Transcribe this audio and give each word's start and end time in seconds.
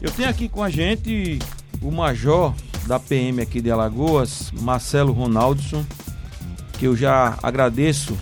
Eu 0.00 0.10
tenho 0.10 0.30
aqui 0.30 0.48
com 0.48 0.62
a 0.62 0.70
gente 0.70 1.38
o 1.82 1.90
major 1.90 2.54
da 2.86 2.98
PM 2.98 3.42
aqui 3.42 3.60
de 3.60 3.70
Alagoas, 3.70 4.50
Marcelo 4.62 5.12
Ronaldson, 5.12 5.84
que 6.78 6.86
eu 6.86 6.96
já 6.96 7.38
agradeço 7.42 8.18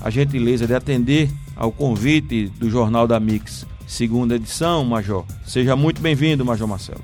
a 0.00 0.10
gentileza 0.10 0.66
de 0.66 0.74
atender 0.74 1.30
ao 1.54 1.70
convite 1.70 2.46
do 2.58 2.68
Jornal 2.68 3.06
da 3.06 3.20
Mix, 3.20 3.64
segunda 3.86 4.34
edição, 4.34 4.84
Major. 4.84 5.24
Seja 5.46 5.76
muito 5.76 6.02
bem-vindo, 6.02 6.44
Major 6.44 6.66
Marcelo. 6.66 7.02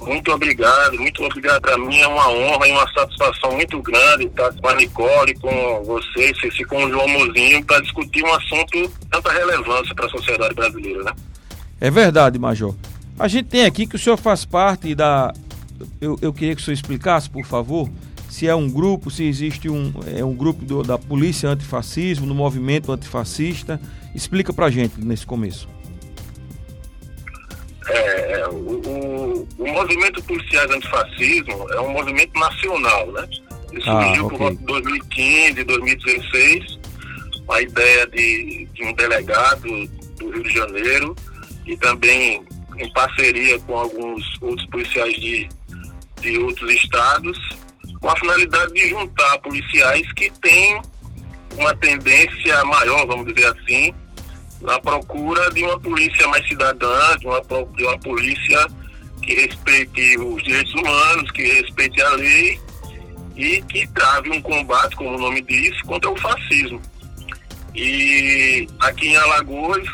Muito 0.00 0.32
obrigado, 0.32 0.98
muito 0.98 1.22
obrigado. 1.22 1.60
Para 1.60 1.78
mim 1.78 1.96
é 2.00 2.08
uma 2.08 2.28
honra 2.28 2.66
e 2.66 2.72
uma 2.72 2.92
satisfação 2.92 3.52
muito 3.52 3.80
grande 3.82 4.24
estar 4.26 4.52
com 4.54 4.68
a 4.68 4.74
Nicole, 4.74 5.38
com 5.38 5.84
vocês, 5.84 6.36
com 6.66 6.84
o 6.84 6.90
João 6.90 7.06
Mozinho, 7.06 7.64
para 7.64 7.80
discutir 7.80 8.24
um 8.24 8.34
assunto 8.34 8.72
de 8.72 8.88
tanta 9.10 9.30
relevância 9.30 9.94
para 9.94 10.06
a 10.06 10.10
sociedade 10.10 10.54
brasileira, 10.54 11.04
né? 11.04 11.12
É 11.80 11.90
verdade, 11.90 12.38
Major. 12.38 12.74
A 13.18 13.26
gente 13.26 13.48
tem 13.48 13.64
aqui 13.64 13.86
que 13.86 13.96
o 13.96 13.98
senhor 13.98 14.16
faz 14.16 14.44
parte 14.44 14.94
da. 14.94 15.32
Eu, 16.00 16.18
eu 16.20 16.32
queria 16.32 16.54
que 16.54 16.60
o 16.60 16.64
senhor 16.64 16.74
explicasse, 16.74 17.30
por 17.30 17.44
favor, 17.44 17.88
se 18.28 18.46
é 18.46 18.54
um 18.54 18.70
grupo, 18.70 19.10
se 19.10 19.24
existe 19.24 19.68
um, 19.68 19.92
é 20.06 20.24
um 20.24 20.34
grupo 20.34 20.64
do, 20.64 20.82
da 20.82 20.98
polícia 20.98 21.48
antifascismo, 21.48 22.26
do 22.26 22.34
movimento 22.34 22.92
antifascista. 22.92 23.80
Explica 24.14 24.52
pra 24.52 24.68
gente 24.70 25.00
nesse 25.00 25.24
começo. 25.24 25.68
É, 27.88 28.40
é 28.40 28.48
o, 28.48 28.52
o, 28.54 29.48
o, 29.58 29.72
movimento 29.72 30.22
policiais 30.22 30.70
antifascismo 30.70 31.66
é 31.72 31.80
um 31.80 31.92
movimento 31.92 32.38
nacional, 32.38 33.10
né? 33.12 33.28
Ele 33.72 33.82
ah, 33.86 34.02
surgiu 34.02 34.26
okay. 34.26 34.38
por 34.38 34.54
2015, 34.66 35.64
2016, 35.64 36.78
a 37.48 37.62
ideia 37.62 38.06
de, 38.06 38.68
de 38.72 38.84
um 38.84 38.92
delegado 38.92 39.62
do 40.18 40.30
Rio 40.30 40.42
de 40.42 40.52
Janeiro 40.52 41.16
e 41.70 41.76
também 41.76 42.42
em 42.76 42.92
parceria 42.92 43.58
com 43.60 43.76
alguns 43.76 44.42
outros 44.42 44.66
policiais 44.68 45.14
de, 45.14 45.48
de 46.20 46.38
outros 46.38 46.72
estados, 46.72 47.38
com 48.00 48.08
a 48.08 48.16
finalidade 48.16 48.72
de 48.72 48.88
juntar 48.88 49.38
policiais 49.38 50.12
que 50.14 50.30
têm 50.40 50.82
uma 51.56 51.74
tendência 51.76 52.64
maior, 52.64 53.06
vamos 53.06 53.32
dizer 53.32 53.46
assim, 53.46 53.94
na 54.60 54.78
procura 54.80 55.50
de 55.50 55.62
uma 55.62 55.78
polícia 55.78 56.26
mais 56.28 56.46
cidadã, 56.48 57.16
de 57.18 57.26
uma, 57.26 57.40
de 57.40 57.84
uma 57.84 57.98
polícia 57.98 58.66
que 59.22 59.34
respeite 59.34 60.18
os 60.18 60.42
direitos 60.42 60.74
humanos, 60.74 61.30
que 61.30 61.42
respeite 61.42 62.00
a 62.02 62.10
lei 62.10 62.60
e 63.36 63.62
que 63.62 63.86
trave 63.88 64.30
um 64.30 64.42
combate, 64.42 64.96
como 64.96 65.16
o 65.16 65.18
nome 65.18 65.40
diz, 65.42 65.80
contra 65.82 66.10
o 66.10 66.16
fascismo. 66.16 66.80
E 67.74 68.66
aqui 68.80 69.08
em 69.08 69.16
Alagoas, 69.16 69.86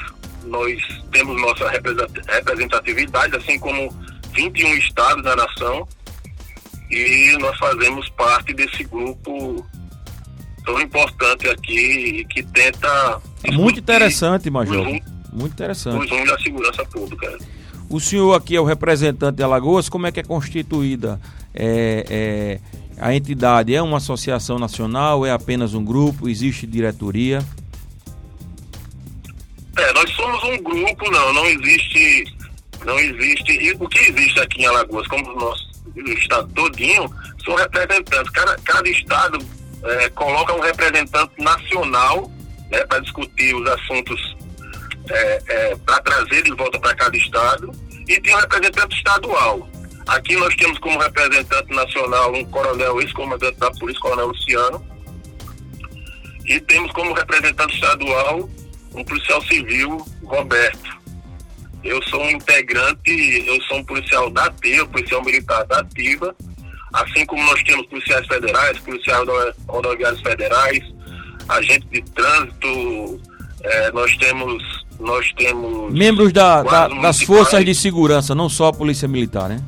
nós 0.44 0.95
temos 1.10 1.40
nossa 1.40 1.68
representatividade, 1.70 3.36
assim 3.36 3.58
como 3.58 3.92
21 4.32 4.74
estados 4.74 5.22
da 5.22 5.36
nação, 5.36 5.86
e 6.90 7.36
nós 7.38 7.56
fazemos 7.58 8.08
parte 8.10 8.52
desse 8.54 8.84
grupo 8.84 9.66
tão 10.64 10.80
importante 10.80 11.48
aqui 11.48 12.26
que 12.30 12.42
tenta. 12.42 13.20
Muito 13.52 13.80
interessante, 13.80 14.50
Major. 14.50 14.84
Muito 15.32 15.52
interessante. 15.52 16.04
Os 16.04 16.10
rumos 16.10 16.28
da 16.28 16.38
segurança 16.38 16.84
pública. 16.86 17.38
O 17.88 18.00
senhor 18.00 18.34
aqui 18.34 18.56
é 18.56 18.60
o 18.60 18.64
representante 18.64 19.36
de 19.36 19.42
Alagoas, 19.42 19.88
como 19.88 20.06
é 20.06 20.12
que 20.12 20.18
é 20.18 20.22
constituída 20.24 21.20
é, 21.54 22.04
é, 22.08 22.60
a 22.98 23.14
entidade? 23.14 23.74
É 23.74 23.80
uma 23.80 23.98
associação 23.98 24.58
nacional? 24.58 25.24
É 25.24 25.30
apenas 25.30 25.72
um 25.72 25.84
grupo? 25.84 26.28
Existe 26.28 26.66
diretoria? 26.66 27.44
É, 29.76 29.92
nós 29.92 30.10
somos 30.12 30.42
um 30.44 30.62
grupo, 30.62 31.10
não, 31.10 31.32
não 31.34 31.46
existe, 31.46 32.34
não 32.84 32.98
existe, 32.98 33.52
e 33.52 33.72
o 33.72 33.88
que 33.88 34.10
existe 34.10 34.40
aqui 34.40 34.62
em 34.62 34.66
Alagoas, 34.66 35.06
como 35.06 35.30
o 35.34 36.10
estado 36.12 36.48
todinho, 36.54 37.10
são 37.44 37.54
representantes, 37.54 38.30
cada, 38.30 38.56
cada 38.64 38.88
estado 38.88 39.38
é, 39.84 40.08
coloca 40.10 40.54
um 40.54 40.60
representante 40.60 41.32
nacional, 41.38 42.30
né, 42.70 42.84
para 42.86 43.00
discutir 43.00 43.54
os 43.54 43.68
assuntos, 43.68 44.36
é, 45.10 45.42
é, 45.46 45.76
para 45.76 46.00
trazer 46.00 46.42
de 46.42 46.52
volta 46.52 46.78
para 46.80 46.94
cada 46.94 47.16
estado, 47.16 47.70
e 48.08 48.18
tem 48.20 48.34
um 48.34 48.38
representante 48.38 48.96
estadual. 48.96 49.68
Aqui 50.06 50.36
nós 50.36 50.54
temos 50.56 50.78
como 50.78 50.98
representante 50.98 51.74
nacional 51.74 52.32
um 52.32 52.44
coronel, 52.46 53.00
ex-comandante 53.02 53.58
da 53.58 53.70
Polícia, 53.72 54.00
Coronel 54.00 54.28
Luciano, 54.28 54.86
e 56.46 56.60
temos 56.60 56.92
como 56.92 57.12
representante 57.12 57.74
estadual 57.74 58.48
um 58.96 59.04
policial 59.04 59.42
civil, 59.42 60.04
Roberto. 60.24 60.96
Eu 61.84 62.02
sou 62.04 62.20
um 62.22 62.30
integrante, 62.30 63.44
eu 63.46 63.62
sou 63.62 63.78
um 63.78 63.84
policial 63.84 64.30
da 64.30 64.46
ativa, 64.46 64.86
policial 64.86 65.24
militar 65.24 65.64
da 65.66 65.80
ativa, 65.80 66.34
assim 66.92 67.24
como 67.26 67.42
nós 67.44 67.62
temos 67.62 67.86
policiais 67.86 68.26
federais, 68.26 68.78
policiais 68.78 69.28
rodoviários 69.68 70.20
federais, 70.20 70.82
agentes 71.48 71.88
de 71.90 72.02
trânsito, 72.02 73.20
é, 73.62 73.92
nós 73.92 74.16
temos 74.16 74.86
nós 74.98 75.30
temos 75.34 75.92
membros 75.92 76.32
da, 76.32 76.62
da, 76.62 76.88
das 76.88 77.20
forças 77.20 77.62
de 77.62 77.74
segurança, 77.74 78.34
não 78.34 78.48
só 78.48 78.68
a 78.68 78.72
polícia 78.72 79.06
militar, 79.06 79.48
né? 79.48 79.62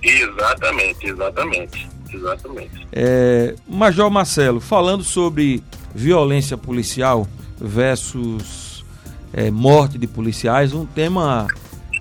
Exatamente, 0.00 1.06
exatamente, 1.06 1.88
exatamente. 2.12 2.86
É, 2.92 3.56
Major 3.68 4.08
Marcelo, 4.08 4.60
falando 4.60 5.02
sobre 5.02 5.62
violência 5.92 6.56
policial, 6.56 7.26
versus 7.62 8.84
é, 9.32 9.50
morte 9.50 9.96
de 9.96 10.06
policiais, 10.06 10.74
um 10.74 10.84
tema 10.84 11.46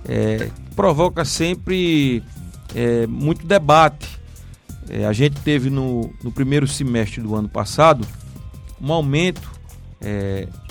é, 0.06 0.50
que 0.54 0.76
provoca 0.76 1.24
sempre 1.24 2.24
é, 2.74 3.06
muito 3.08 3.46
debate. 3.46 4.20
A 5.08 5.14
gente 5.14 5.40
teve 5.42 5.70
no, 5.70 6.12
no, 6.22 6.32
primeiro 6.32 6.68
semestre 6.68 7.22
do 7.22 7.34
ano 7.34 7.48
passado 7.48 8.06
um 8.82 8.92
aumento 8.92 9.50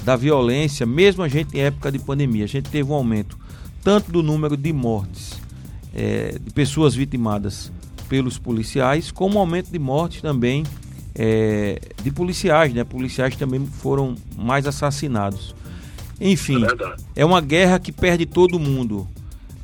da 0.02 0.16
violência, 0.16 0.84
mesmo 0.84 1.22
a 1.22 1.28
gente 1.28 1.56
em 1.56 1.60
época 1.60 1.90
de 1.90 2.00
pandemia, 2.00 2.44
a 2.44 2.48
gente 2.48 2.68
teve 2.68 2.90
um 2.90 2.94
aumento 2.94 3.38
tanto 3.82 4.10
do 4.10 4.24
número 4.24 4.56
de 4.56 4.72
mortes 4.72 5.40
de 5.94 6.52
pessoas 6.52 6.96
vitimadas 6.96 7.72
pelos 8.08 8.36
policiais, 8.36 9.12
como 9.12 9.36
um 9.36 9.38
aumento 9.38 9.70
de 9.70 9.78
mortes 9.78 10.20
também 10.20 10.64
é, 11.14 11.80
de 12.02 12.10
policiais, 12.10 12.72
né? 12.72 12.84
Policiais 12.84 13.36
também 13.36 13.64
foram 13.66 14.14
mais 14.36 14.66
assassinados. 14.66 15.54
Enfim, 16.20 16.64
é, 16.64 17.22
é 17.22 17.24
uma 17.24 17.40
guerra 17.40 17.78
que 17.78 17.90
perde 17.90 18.26
todo 18.26 18.58
mundo. 18.58 19.08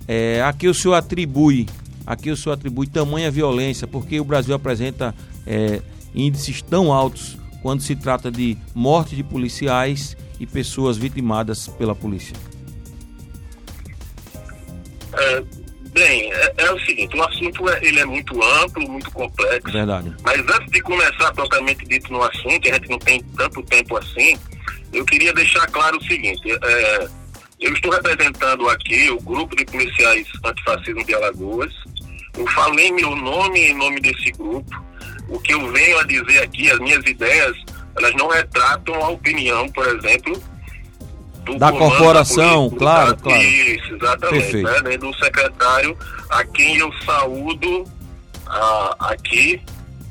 É, 0.09 0.43
aqui 0.43 0.69
o 0.69 0.75
senhor 0.75 0.95
atribui, 0.95 1.67
aqui 2.07 2.31
o 2.31 2.37
senhor 2.37 2.55
atribui 2.55 2.87
tamanha 2.87 3.31
violência, 3.31 3.87
porque 3.87 4.19
o 4.21 4.25
Brasil 4.25 4.55
apresenta 4.55 5.15
é, 5.47 5.83
índices 6.15 6.63
tão 6.63 6.93
altos 6.93 7.37
quando 7.63 7.83
se 7.83 7.97
trata 7.97 8.31
de 8.31 8.57
morte 8.75 9.17
de 9.17 9.23
policiais 9.23 10.17
e 10.39 10.47
pessoas 10.47 10.97
vitimadas 10.97 11.69
pela 11.69 11.95
polícia. 11.95 12.37
É, 15.13 15.45
Bem, 15.97 16.31
é, 16.31 16.53
é, 16.59 16.71
o 16.71 16.79
seguinte, 16.81 17.17
o 17.17 17.25
assunto 17.25 17.71
é, 17.71 17.81
ele 17.83 18.01
é 18.01 18.05
muito 18.05 18.43
amplo, 18.43 18.87
muito 18.87 19.11
complexo. 19.11 19.73
Verdade. 19.73 20.15
Mas 20.23 20.41
antes 20.41 20.71
de 20.71 20.83
começar 20.83 21.33
propriamente 21.33 21.87
dito 21.87 22.13
no 22.13 22.23
assunto, 22.23 22.69
a 22.69 22.75
gente 22.75 22.91
não 22.91 22.99
tem 22.99 23.23
tanto 23.35 23.63
tempo 23.63 23.97
assim, 23.97 24.39
eu 24.93 25.07
queria 25.07 25.33
deixar 25.33 25.67
claro 25.69 25.97
o 25.97 26.05
seguinte, 26.05 26.53
é, 26.53 27.09
eu 27.61 27.73
estou 27.73 27.91
representando 27.91 28.69
aqui 28.69 29.09
o 29.09 29.19
grupo 29.23 29.57
de 29.57 29.65
policiais 29.65 30.27
antifascismo 30.45 31.03
de 31.03 31.15
Alagoas. 31.15 31.73
Eu 32.37 32.47
falo 32.49 32.79
em 32.79 32.93
meu 32.93 33.17
nome 33.17 33.59
e 33.59 33.71
em 33.71 33.75
nome 33.75 33.99
desse 33.99 34.31
grupo. 34.33 34.85
O 35.31 35.41
que 35.41 35.55
eu 35.55 35.73
venho 35.73 35.99
a 35.99 36.05
dizer 36.05 36.43
aqui, 36.43 36.71
as 36.71 36.79
minhas 36.79 37.03
ideias, 37.07 37.57
elas 37.97 38.15
não 38.17 38.29
retratam 38.29 38.95
a 39.03 39.09
opinião, 39.09 39.67
por 39.71 39.89
exemplo, 39.89 40.43
da 41.59 41.73
corporação, 41.73 42.69
da 42.71 42.77
claro, 42.77 43.17
claro. 43.19 43.43
Isso, 43.43 43.95
exatamente. 43.95 44.63
Né? 44.63 44.99
Do 44.99 45.15
secretário, 45.15 45.97
a 46.31 46.45
quem 46.45 46.77
eu 46.79 46.93
saúdo 47.05 47.85
a, 48.47 48.97
aqui, 49.13 49.61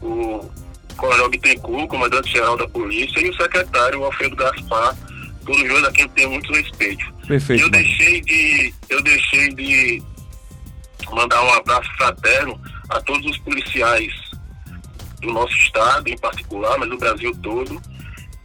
o 0.02 0.50
Coronel 0.96 1.30
Bittencourt, 1.30 1.88
comandante-geral 1.88 2.58
da 2.58 2.68
polícia, 2.68 3.20
e 3.20 3.30
o 3.30 3.36
secretário 3.36 4.04
Alfredo 4.04 4.36
Gaspar, 4.36 4.96
todos 5.46 5.68
dois 5.68 5.84
a 5.84 5.92
quem 5.92 6.04
eu 6.04 6.10
tenho 6.10 6.32
muito 6.32 6.52
respeito. 6.54 7.14
Perfeito. 7.28 7.64
Eu 7.64 7.70
deixei 7.70 8.22
de, 8.22 8.74
eu 8.90 9.02
deixei 9.04 9.50
de 9.54 10.04
mandar 11.12 11.44
um 11.44 11.54
abraço 11.54 11.90
fraterno 11.98 12.60
a 12.90 13.02
todos 13.02 13.26
os 13.30 13.38
policiais 13.40 14.14
do 15.22 15.34
nosso 15.34 15.56
estado, 15.58 16.08
em 16.08 16.18
particular, 16.18 16.78
mas 16.78 16.90
do 16.90 16.98
Brasil 16.98 17.36
todo, 17.42 17.82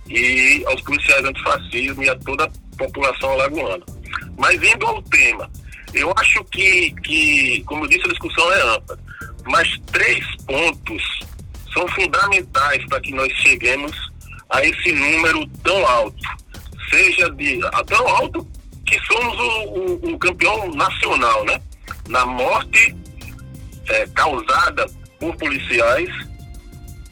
e 0.09 0.63
aos 0.67 0.81
policiais 0.83 1.25
antifascismo 1.25 2.03
e 2.03 2.09
a 2.09 2.17
toda 2.17 2.51
população 2.81 3.33
alagoana. 3.33 3.85
Mas 4.39 4.63
indo 4.63 4.87
ao 4.87 5.03
tema, 5.03 5.51
eu 5.93 6.13
acho 6.17 6.43
que, 6.45 6.93
que 7.03 7.63
como 7.67 7.85
eu 7.85 7.89
disse, 7.89 8.07
a 8.07 8.11
discussão 8.11 8.53
é 8.53 8.77
ampla, 8.77 8.99
mas 9.47 9.79
três 9.93 10.25
pontos 10.47 11.03
são 11.73 11.87
fundamentais 11.89 12.85
para 12.87 13.01
que 13.01 13.13
nós 13.15 13.33
cheguemos 13.35 13.93
a 14.49 14.65
esse 14.65 14.93
número 14.93 15.47
tão 15.63 15.87
alto. 15.87 16.19
Seja 16.91 17.31
de 17.31 17.61
tão 17.87 18.09
alto 18.09 18.47
que 18.87 18.99
somos 19.07 19.39
o, 19.39 20.09
o, 20.09 20.15
o 20.15 20.19
campeão 20.19 20.69
nacional, 20.75 21.45
né? 21.45 21.61
Na 22.09 22.27
morte 22.27 22.97
é, 23.89 24.07
causada 24.09 24.87
por 25.21 25.37
policiais, 25.37 26.09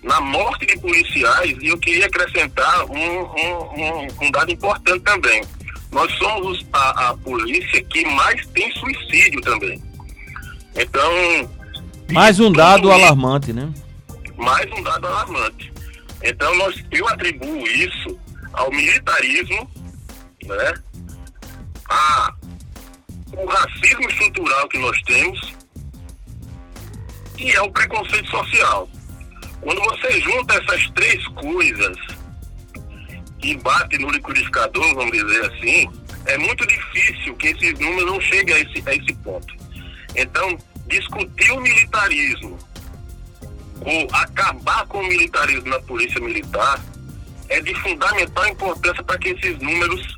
na 0.02 0.20
morte 0.20 0.66
de 0.66 0.78
policiais, 0.78 1.56
e 1.60 1.68
eu 1.68 1.78
queria 1.78 2.06
acrescentar 2.06 2.84
um, 2.86 3.20
um, 3.20 3.62
um, 3.76 4.26
um 4.26 4.30
dado 4.30 4.50
importante 4.50 5.00
também. 5.04 5.42
Nós 5.90 6.12
somos 6.18 6.66
a, 6.72 7.08
a, 7.08 7.16
polícia 7.16 7.82
que 7.84 8.04
mais 8.06 8.46
tem 8.48 8.70
suicídio 8.72 9.40
também. 9.40 9.82
Então. 10.76 11.50
Mais 12.12 12.38
um 12.40 12.52
dado 12.52 12.90
alarmante, 12.90 13.52
né? 13.52 13.72
Mais 14.36 14.70
um 14.72 14.82
dado 14.82 15.06
alarmante. 15.06 15.72
Então 16.22 16.54
nós, 16.56 16.84
eu 16.90 17.08
atribuo 17.08 17.66
isso 17.66 18.18
ao 18.52 18.70
militarismo, 18.70 19.70
né? 20.44 20.74
A 21.88 22.34
o 23.36 23.46
racismo 23.46 24.08
estrutural 24.08 24.68
que 24.68 24.78
nós 24.78 25.00
temos 25.02 25.54
e 27.38 27.50
é 27.52 27.62
o 27.62 27.70
preconceito 27.70 28.28
social. 28.30 28.88
Quando 29.60 29.80
você 29.82 30.20
junta 30.20 30.54
essas 30.54 30.90
três 30.90 31.26
coisas 31.28 31.96
e 33.42 33.56
bate 33.56 33.98
no 33.98 34.10
liquidificador, 34.10 34.94
vamos 34.94 35.12
dizer 35.12 35.44
assim, 35.46 35.88
é 36.26 36.36
muito 36.38 36.66
difícil 36.66 37.34
que 37.36 37.48
esses 37.48 37.78
números 37.78 38.06
não 38.06 38.20
cheguem 38.20 38.54
a 38.54 38.58
esse, 38.60 38.82
a 38.86 38.94
esse 38.94 39.12
ponto. 39.14 39.54
Então, 40.16 40.58
discutir 40.86 41.52
o 41.52 41.60
militarismo 41.60 42.58
ou 43.80 44.08
acabar 44.12 44.86
com 44.86 44.98
o 44.98 45.06
militarismo 45.06 45.68
na 45.68 45.80
polícia 45.80 46.20
militar 46.20 46.82
é 47.48 47.60
de 47.60 47.74
fundamental 47.76 48.46
importância 48.48 49.02
para 49.02 49.18
que 49.18 49.28
esses 49.30 49.58
números 49.58 50.16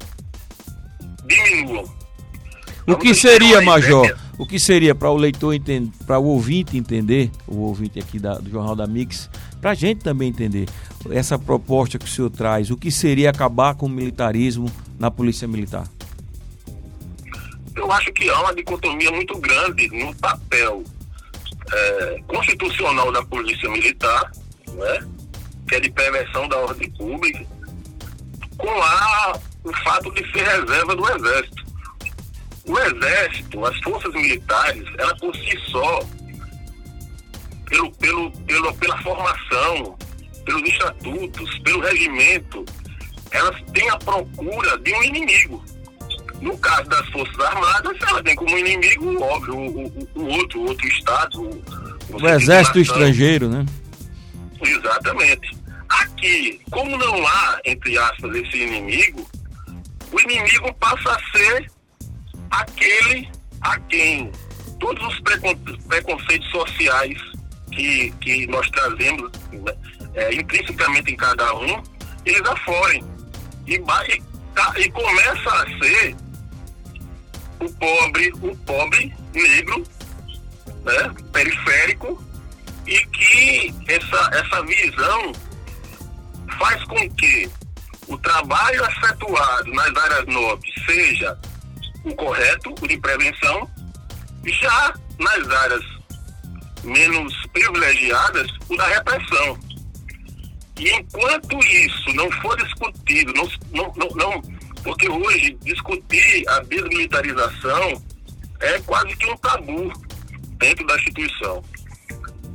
diminuam. 1.27 1.85
O 2.87 2.97
que 2.97 3.15
seria, 3.15 3.61
Major? 3.61 4.19
O 4.39 4.47
que 4.47 4.59
seria 4.59 4.95
para 4.95 5.11
o 5.11 5.17
leitor 5.17 5.55
entender, 5.55 5.93
para 6.07 6.19
o 6.19 6.25
ouvinte 6.25 6.77
entender, 6.77 7.31
o 7.47 7.59
ouvinte 7.59 7.99
aqui 7.99 8.19
da, 8.19 8.39
do 8.39 8.51
Jornal 8.51 8.75
da 8.75 8.87
Mix, 8.87 9.29
para 9.61 9.73
a 9.73 9.75
gente 9.75 10.03
também 10.03 10.31
entender 10.31 10.67
essa 11.09 11.39
proposta 11.39 11.99
que 11.99 12.05
o 12.05 12.09
senhor 12.09 12.31
traz, 12.31 12.71
o 12.71 12.77
que 12.77 12.91
seria 12.91 13.31
acabar 13.31 13.75
com 13.75 13.87
o 13.87 13.89
militarismo 13.89 14.71
na 14.99 15.11
Polícia 15.11 15.49
Militar? 15.49 15.87
Eu 17.75 17.91
acho 17.91 18.13
que 18.13 18.29
há 18.29 18.41
uma 18.41 18.55
dicotomia 18.55 19.11
muito 19.11 19.39
grande 19.39 19.89
no 19.89 20.15
papel 20.17 20.85
é, 21.73 22.23
constitucional 22.27 23.11
da 23.13 23.23
Polícia 23.25 23.69
Militar, 23.71 24.31
né, 24.69 25.09
que 25.67 25.77
é 25.77 25.81
de 25.81 25.91
prevenção 25.91 26.49
da 26.49 26.59
ordem 26.59 26.91
pública, 26.91 27.47
com 28.59 28.83
a, 28.83 29.39
o 29.65 29.73
fato 29.85 30.13
de 30.13 30.31
ser 30.33 30.45
reserva 30.45 30.95
do 30.95 31.09
Exército. 31.09 31.65
O 32.67 32.79
Exército, 32.79 33.65
as 33.65 33.79
forças 33.81 34.13
militares, 34.13 34.85
ela 34.99 35.17
por 35.17 35.35
si 35.35 35.59
só, 35.71 36.01
pelo, 37.67 37.91
pelo, 37.93 38.31
pelo, 38.33 38.75
pela 38.75 38.99
formação, 38.99 39.97
pelos 40.45 40.69
estatutos, 40.69 41.59
pelo 41.61 41.81
regimento, 41.81 42.65
elas 43.31 43.57
têm 43.73 43.89
a 43.91 43.97
procura 43.99 44.79
de 44.79 44.93
um 44.95 45.03
inimigo. 45.05 45.65
No 46.41 46.57
caso 46.59 46.89
das 46.89 47.07
Forças 47.11 47.39
Armadas, 47.39 47.97
ela 48.09 48.23
tem 48.23 48.35
como 48.35 48.57
inimigo, 48.59 49.23
óbvio, 49.23 49.57
o, 49.57 49.87
o, 49.87 50.09
o 50.15 50.29
outro, 50.29 50.61
o 50.61 50.69
outro 50.69 50.89
Estado. 50.89 51.43
O, 51.43 52.23
o 52.23 52.29
exército 52.29 52.79
estrangeiro, 52.79 53.49
né? 53.49 53.67
Exatamente. 54.63 55.57
Aqui, 55.89 56.61
como 56.71 56.97
não 56.97 57.27
há, 57.27 57.61
entre 57.65 57.99
aspas, 57.99 58.35
esse 58.37 58.57
inimigo, 58.57 59.29
o 60.13 60.21
inimigo 60.21 60.73
passa 60.75 61.11
a 61.13 61.39
ser 61.39 61.71
aquele 62.51 63.29
a 63.61 63.79
quem 63.81 64.31
todos 64.79 65.07
os 65.07 65.21
preconceitos 65.87 66.51
sociais 66.51 67.19
que, 67.71 68.11
que 68.21 68.47
nós 68.47 68.69
trazemos 68.71 69.31
né, 69.53 69.73
é, 70.15 70.35
em 70.35 71.17
cada 71.17 71.55
um, 71.57 71.83
eles 72.25 72.43
aforem. 72.43 73.05
E, 73.67 73.75
e, 73.75 74.23
tá, 74.55 74.75
e 74.77 74.91
começa 74.91 75.51
a 75.51 75.67
ser 75.79 76.17
o 77.61 77.73
pobre, 77.75 78.33
o 78.43 78.57
pobre 78.59 79.15
negro, 79.35 79.85
né, 80.85 81.15
periférico, 81.33 82.23
e 82.87 82.99
que 83.07 83.75
essa, 83.87 84.31
essa 84.33 84.63
visão 84.65 85.33
faz 86.59 86.83
com 86.85 87.11
que 87.15 87.51
o 88.09 88.19
trabalho 88.19 88.85
efetuado 88.85 89.71
nas 89.73 89.97
áreas 89.97 90.27
nobres 90.27 90.75
seja 90.85 91.39
o 92.05 92.15
correto, 92.15 92.75
o 92.81 92.89
de 92.89 92.99
prevenção, 92.99 93.71
já 94.45 94.95
nas 95.19 95.49
áreas 95.49 95.85
menos 96.83 97.35
privilegiadas, 97.53 98.51
o 98.69 98.77
da 98.77 98.87
repressão. 98.87 99.59
E 100.81 100.91
enquanto 100.93 101.59
isso 101.59 102.15
não 102.15 102.31
for 102.41 102.57
discutido, 102.57 103.35
não, 103.35 103.47
não, 103.73 103.93
não, 103.97 104.09
não 104.17 104.43
porque 104.83 105.09
hoje 105.11 105.59
discutir 105.63 106.49
a 106.49 106.61
desmilitarização 106.61 108.03
é 108.61 108.79
quase 108.81 109.15
que 109.17 109.31
um 109.31 109.37
tabu 109.37 109.93
dentro 110.59 110.87
da 110.87 110.97
instituição. 110.97 111.63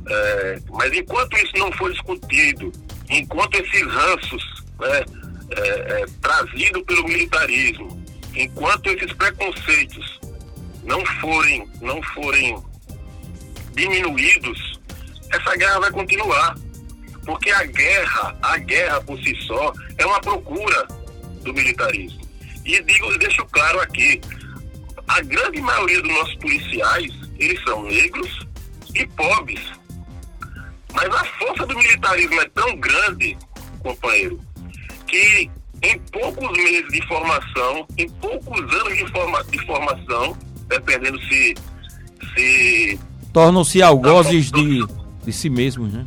É, 0.08 0.58
mas 0.70 0.92
enquanto 0.92 1.36
isso 1.36 1.52
não 1.56 1.70
for 1.72 1.92
discutido, 1.92 2.72
enquanto 3.08 3.54
esses 3.56 3.82
ranços 3.82 4.64
né, 4.80 5.04
é, 5.50 5.68
é, 5.68 6.06
trazidos 6.20 6.82
pelo 6.82 7.04
militarismo, 7.04 8.04
enquanto 8.34 8.88
esses 8.90 9.12
preconceitos 9.12 10.20
não 10.82 11.04
forem, 11.20 11.68
não 11.80 12.02
forem 12.02 12.56
diminuídos, 13.74 14.80
essa 15.30 15.56
guerra 15.56 15.80
vai 15.80 15.90
continuar. 15.92 16.65
Porque 17.26 17.50
a 17.50 17.64
guerra, 17.64 18.38
a 18.40 18.56
guerra 18.56 19.00
por 19.02 19.18
si 19.18 19.36
só, 19.42 19.72
é 19.98 20.06
uma 20.06 20.20
procura 20.20 20.86
do 21.42 21.52
militarismo. 21.52 22.20
E 22.64 22.80
digo, 22.82 23.18
deixo 23.18 23.44
claro 23.46 23.80
aqui, 23.80 24.20
a 25.08 25.20
grande 25.22 25.60
maioria 25.60 26.00
dos 26.00 26.12
nossos 26.12 26.36
policiais, 26.36 27.12
eles 27.38 27.62
são 27.64 27.82
negros 27.82 28.46
e 28.94 29.06
pobres. 29.08 29.60
Mas 30.92 31.14
a 31.14 31.24
força 31.24 31.66
do 31.66 31.76
militarismo 31.76 32.40
é 32.40 32.48
tão 32.50 32.76
grande, 32.76 33.36
companheiro, 33.80 34.40
que 35.06 35.50
em 35.82 35.98
poucos 36.10 36.50
meses 36.56 36.88
de 36.88 37.06
formação, 37.06 37.86
em 37.98 38.08
poucos 38.08 38.60
anos 38.60 38.96
de, 38.96 39.06
forma, 39.10 39.44
de 39.44 39.66
formação, 39.66 40.36
dependendo 40.68 41.20
se. 41.24 41.54
se 42.34 43.00
Tornam-se 43.32 43.82
algozes 43.82 44.50
de, 44.50 44.86
de 45.24 45.32
si 45.32 45.50
mesmos, 45.50 45.92
né? 45.92 46.06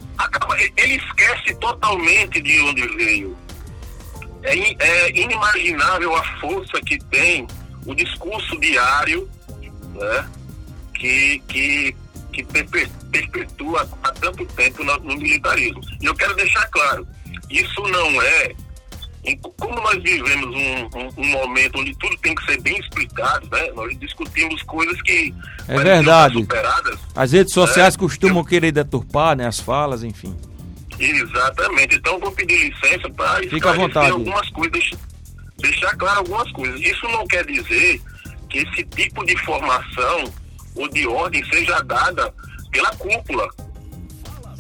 Ele 0.78 0.96
esquece 0.96 1.56
totalmente 1.56 2.42
de 2.42 2.60
onde 2.62 2.88
veio. 2.96 3.38
É, 4.44 4.56
é 4.56 5.10
inimaginável 5.12 6.16
a 6.16 6.24
força 6.40 6.80
que 6.82 6.98
tem 7.06 7.46
o 7.86 7.94
discurso 7.94 8.60
diário, 8.60 9.30
né? 9.96 10.30
Que, 10.94 11.40
que, 11.48 11.96
que 12.34 12.44
perpetua 12.44 13.90
há 14.04 14.12
tanto 14.12 14.46
tempo 14.46 14.84
no, 14.84 14.98
no 14.98 15.16
militarismo. 15.18 15.82
E 16.02 16.06
eu 16.06 16.16
quero 16.16 16.36
deixar 16.36 16.66
claro, 16.68 17.08
isso 17.50 17.82
não 17.84 18.22
é 18.22 18.54
como 19.58 19.76
nós 19.76 20.02
vivemos 20.02 20.56
um, 20.56 20.98
um, 20.98 21.10
um, 21.18 21.28
momento 21.28 21.80
onde 21.80 21.94
tudo 21.96 22.18
tem 22.18 22.34
que 22.34 22.44
ser 22.46 22.62
bem 22.62 22.80
explicado, 22.80 23.48
né? 23.52 23.72
Nós 23.76 23.98
discutimos 24.00 24.62
coisas 24.64 25.00
que 25.02 25.34
é 25.68 25.78
verdade. 25.78 26.48
As 27.16 27.32
redes 27.32 27.54
sociais 27.54 27.96
né? 27.96 28.00
costumam 28.00 28.40
eu... 28.40 28.46
querer 28.46 28.72
deturpar, 28.72 29.36
né? 29.36 29.46
As 29.46 29.60
falas, 29.60 30.04
enfim. 30.04 30.36
Exatamente. 31.00 31.96
Então 31.96 32.20
vou 32.20 32.32
pedir 32.32 32.70
licença 32.70 33.10
para 33.10 33.44
esclarecer 33.44 34.12
algumas 34.12 34.50
coisas, 34.50 34.92
deixar 35.58 35.96
claro 35.96 36.20
algumas 36.20 36.52
coisas. 36.52 36.80
Isso 36.82 37.08
não 37.08 37.26
quer 37.28 37.46
dizer 37.46 38.02
que 38.50 38.60
esse 38.60 38.84
tipo 38.84 39.26
de 39.26 39.38
formação 39.38 40.34
ou 40.76 40.90
de 40.90 41.08
ordem 41.08 41.44
seja 41.46 41.80
dada 41.82 42.34
pela 42.72 42.90
cúpula. 42.96 43.48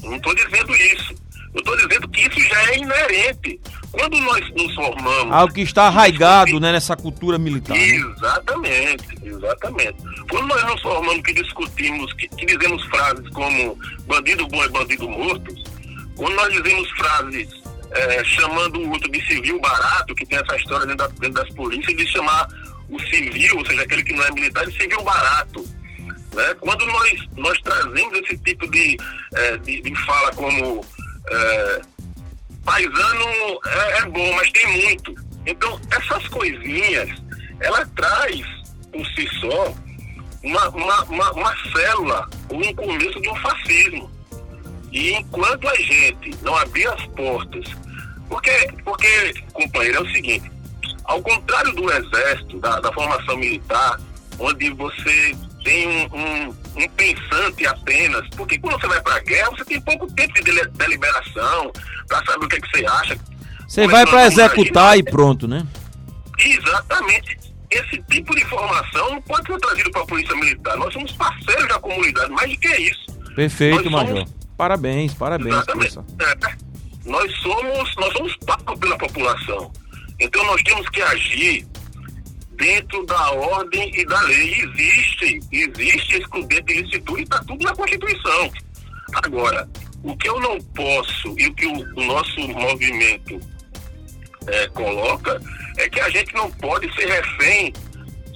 Não 0.03 0.15
estou 0.15 0.34
dizendo 0.34 0.75
isso. 0.75 1.13
Eu 1.53 1.60
estou 1.60 1.75
dizendo 1.75 2.08
que 2.10 2.22
isso 2.22 2.41
já 2.48 2.72
é 2.72 2.77
inerente. 2.77 3.60
Quando 3.91 4.17
nós 4.19 4.48
nos 4.51 4.74
formamos. 4.75 5.34
Algo 5.34 5.53
que 5.53 5.62
está 5.62 5.88
arraigado 5.88 6.60
né, 6.60 6.72
nessa 6.72 6.96
cultura 6.96 7.39
militar. 7.39 7.75
Né? 7.75 7.88
Exatamente, 7.88 9.17
exatamente. 9.24 9.96
Quando 10.29 10.48
nós 10.48 10.63
nos 10.65 10.81
formamos 10.81 11.24
que 11.24 11.34
discutimos, 11.34 12.13
que, 12.13 12.27
que 12.27 12.46
dizemos 12.46 12.84
frases 12.86 13.27
como 13.29 13.77
bandido 14.05 14.48
bom 14.48 14.63
é 14.63 14.69
bandido 14.69 15.10
morto, 15.10 15.55
quando 16.19 16.35
nós 16.35 16.51
dizemos 16.51 16.89
frases 16.91 17.47
é, 17.91 18.23
chamando 18.25 18.81
o 18.81 18.89
outro 18.91 19.09
de 19.09 19.25
civil 19.25 19.57
barato, 19.61 20.13
que 20.13 20.25
tem 20.25 20.38
essa 20.38 20.57
história 20.57 20.85
dentro, 20.85 21.07
da, 21.07 21.13
dentro 21.15 21.43
das 21.43 21.49
polícias, 21.55 21.95
de 21.95 22.05
chamar 22.07 22.45
o 22.89 22.99
civil, 22.99 23.57
ou 23.57 23.65
seja, 23.65 23.83
aquele 23.83 24.03
que 24.03 24.13
não 24.13 24.23
é 24.25 24.31
militar, 24.31 24.65
de 24.65 24.77
civil 24.77 25.01
barato. 25.01 25.65
Né? 26.33 26.53
Quando 26.59 26.85
nós, 26.88 27.27
nós 27.38 27.57
trazemos 27.61 28.19
esse 28.19 28.38
tipo 28.39 28.69
de, 28.69 28.97
é, 29.33 29.57
de, 29.59 29.81
de 29.81 29.95
fala 30.05 30.31
como 30.33 30.85
é, 31.31 31.81
paisano 32.65 33.59
é, 33.65 33.97
é, 33.99 34.05
bom, 34.07 34.33
mas 34.35 34.51
tem 34.51 34.67
muito. 34.83 35.15
Então, 35.45 35.79
essas 35.89 36.27
coisinhas 36.27 37.09
ela 37.61 37.85
traz 37.95 38.41
por 38.91 39.05
si 39.07 39.25
só 39.39 39.73
uma, 40.43 40.69
uma, 40.69 41.03
uma, 41.05 41.31
uma 41.31 41.55
célula, 41.71 42.29
um 42.51 42.75
começo 42.75 43.21
de 43.21 43.29
um 43.29 43.35
fascismo. 43.38 44.18
E 44.91 45.13
enquanto 45.13 45.67
a 45.67 45.75
gente 45.75 46.36
não 46.41 46.55
abrir 46.55 46.88
as 46.88 47.05
portas, 47.08 47.65
porque, 48.27 48.51
porque 48.84 49.34
companheiro, 49.53 49.98
é 49.98 50.01
o 50.01 50.12
seguinte, 50.12 50.51
ao 51.05 51.22
contrário 51.22 51.74
do 51.74 51.91
exército, 51.91 52.60
da, 52.60 52.79
da 52.79 52.91
formação 52.93 53.38
militar, 53.38 54.00
onde 54.38 54.69
você 54.72 55.36
tem 55.63 55.88
um, 55.88 56.17
um, 56.17 56.55
um, 56.84 56.89
pensante 56.89 57.65
apenas, 57.65 58.27
porque 58.36 58.58
quando 58.58 58.79
você 58.79 58.88
vai 58.88 59.01
para 59.01 59.15
a 59.15 59.19
guerra, 59.19 59.50
você 59.50 59.65
tem 59.65 59.81
pouco 59.81 60.12
tempo 60.13 60.34
de 60.36 60.67
deliberação 60.77 61.72
para 62.08 62.24
saber 62.25 62.46
o 62.46 62.48
que, 62.48 62.55
é 62.55 62.62
que 62.62 62.69
você 62.69 62.86
acha. 62.86 63.19
Você 63.67 63.88
vai 63.88 64.05
para 64.05 64.25
executar 64.25 64.98
e 64.98 65.03
pronto, 65.03 65.48
né? 65.48 65.65
Exatamente. 66.38 67.38
Esse 67.69 68.01
tipo 68.10 68.36
de 68.36 68.41
informação 68.41 69.12
não 69.12 69.22
pode 69.22 69.46
ser 69.46 69.60
trazido 69.60 69.91
para 69.91 70.01
a 70.01 70.08
Polícia 70.08 70.36
Militar. 70.36 70.75
Nós 70.77 70.91
somos 70.91 71.12
parceiros 71.12 71.67
da 71.67 71.79
comunidade, 71.79 72.31
mais 72.31 72.50
do 72.50 72.58
que 72.58 72.67
isso. 72.67 73.05
Perfeito, 73.36 73.91
Major. 73.91 74.25
Parabéns, 74.60 75.13
parabéns. 75.13 75.56
Exatamente. 75.56 76.00
É, 76.20 77.10
nós 77.10 77.34
somos, 77.38 77.96
nós 77.96 78.12
somos 78.12 78.36
pagos 78.46 78.78
pela 78.78 78.98
população. 78.98 79.72
Então 80.20 80.46
nós 80.48 80.62
temos 80.63 80.89
que 80.89 81.01
agir 81.01 81.66
dentro 82.58 83.06
da 83.06 83.32
ordem 83.32 83.89
e 83.98 84.06
da 84.06 84.20
lei. 84.24 84.62
Existe, 84.62 85.39
existe 85.50 86.18
excludente 86.18 86.63
de 86.63 86.82
licitude 86.82 87.22
e 87.22 87.24
está 87.24 87.42
tudo 87.46 87.63
na 87.63 87.74
Constituição. 87.74 88.51
Agora, 89.24 89.66
o 90.04 90.18
que 90.18 90.28
eu 90.28 90.38
não 90.42 90.60
posso 90.75 91.34
e 91.38 91.48
o 91.48 91.54
que 91.54 91.66
o, 91.66 91.78
o 91.96 92.04
nosso 92.04 92.42
movimento 92.50 93.39
é, 94.46 94.68
coloca 94.68 95.42
é 95.78 95.88
que 95.88 96.01
a 96.01 96.10
gente 96.10 96.34
não 96.34 96.51
pode 96.51 96.94
ser 96.96 97.08
refém 97.08 97.72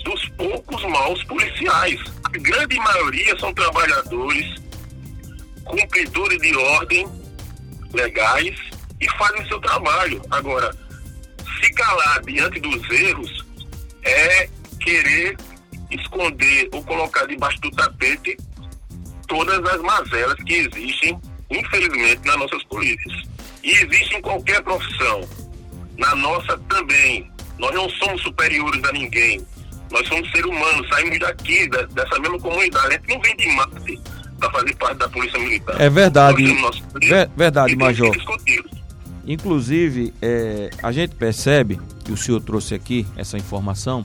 dos 0.05 0.29
poucos 0.29 0.81
maus 0.85 1.21
policiais. 1.25 1.99
A 2.23 2.29
grande 2.37 2.77
maioria 2.77 3.37
são 3.37 3.53
trabalhadores, 3.53 4.62
cumpridores 5.65 6.39
de 6.39 6.55
ordem 6.55 7.07
legais 7.93 8.55
e 8.99 9.09
fazem 9.17 9.45
seu 9.47 9.59
trabalho. 9.59 10.21
Agora, 10.31 10.75
se 11.61 11.73
calar 11.73 12.21
diante 12.21 12.59
dos 12.59 12.89
erros 12.89 13.45
é 14.03 14.49
querer 14.79 15.37
esconder 15.91 16.69
ou 16.71 16.83
colocar 16.83 17.25
debaixo 17.25 17.59
do 17.61 17.71
tapete 17.71 18.37
todas 19.27 19.63
as 19.71 19.81
mazelas 19.81 20.35
que 20.43 20.53
existem, 20.53 21.19
infelizmente, 21.49 22.21
nas 22.25 22.37
nossas 22.37 22.63
polícias. 22.65 23.23
E 23.63 23.71
existe 23.71 24.15
em 24.15 24.21
qualquer 24.21 24.61
profissão. 24.61 25.21
Na 25.97 26.15
nossa 26.15 26.57
também. 26.69 27.31
Nós 27.57 27.73
não 27.73 27.87
somos 27.89 28.21
superiores 28.21 28.83
a 28.83 28.91
ninguém. 28.91 29.45
Nós 29.91 30.07
somos 30.07 30.29
seres 30.31 30.45
humanos, 30.45 30.89
saímos 30.89 31.19
daqui, 31.19 31.69
dessa 31.69 32.19
mesma 32.19 32.39
comunidade. 32.39 32.87
A 32.87 32.91
gente 32.91 33.09
não 33.09 33.21
vem 33.21 33.35
de 33.37 33.47
Marte 33.49 34.01
para 34.43 34.51
fazer 34.51 34.75
parte 34.75 34.97
da 34.97 35.09
Polícia 35.09 35.39
Militar. 35.39 35.79
É 35.79 35.89
verdade. 35.89 36.43
Ver, 37.01 37.29
verdade, 37.35 37.75
Major. 37.75 38.11
Inclusive, 39.25 40.13
é, 40.21 40.69
a 40.81 40.91
gente 40.91 41.15
percebe, 41.15 41.79
que 42.03 42.11
o 42.11 42.17
senhor 42.17 42.41
trouxe 42.41 42.75
aqui 42.75 43.07
essa 43.15 43.37
informação, 43.37 44.03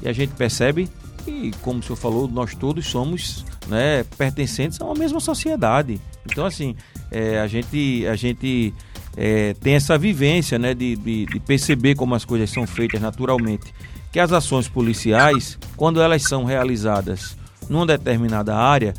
e 0.00 0.08
a 0.08 0.12
gente 0.12 0.32
percebe 0.34 0.88
que, 1.24 1.50
como 1.62 1.80
o 1.80 1.82
senhor 1.82 1.96
falou, 1.96 2.28
nós 2.28 2.54
todos 2.54 2.86
somos 2.86 3.44
né, 3.66 4.04
pertencentes 4.16 4.80
a 4.80 4.84
uma 4.84 4.94
mesma 4.94 5.18
sociedade. 5.18 6.00
Então, 6.30 6.46
assim, 6.46 6.76
é, 7.10 7.40
a 7.40 7.48
gente, 7.48 8.06
a 8.06 8.14
gente 8.14 8.72
é, 9.16 9.54
tem 9.54 9.74
essa 9.74 9.98
vivência 9.98 10.58
né, 10.58 10.72
de, 10.72 10.94
de, 10.96 11.26
de 11.26 11.40
perceber 11.40 11.96
como 11.96 12.14
as 12.14 12.24
coisas 12.24 12.48
são 12.50 12.66
feitas 12.66 13.00
naturalmente. 13.00 13.74
Que 14.12 14.20
as 14.20 14.32
ações 14.32 14.68
policiais, 14.68 15.58
quando 15.76 16.00
elas 16.00 16.22
são 16.22 16.44
realizadas 16.44 17.36
numa 17.68 17.86
determinada 17.86 18.56
área, 18.56 18.94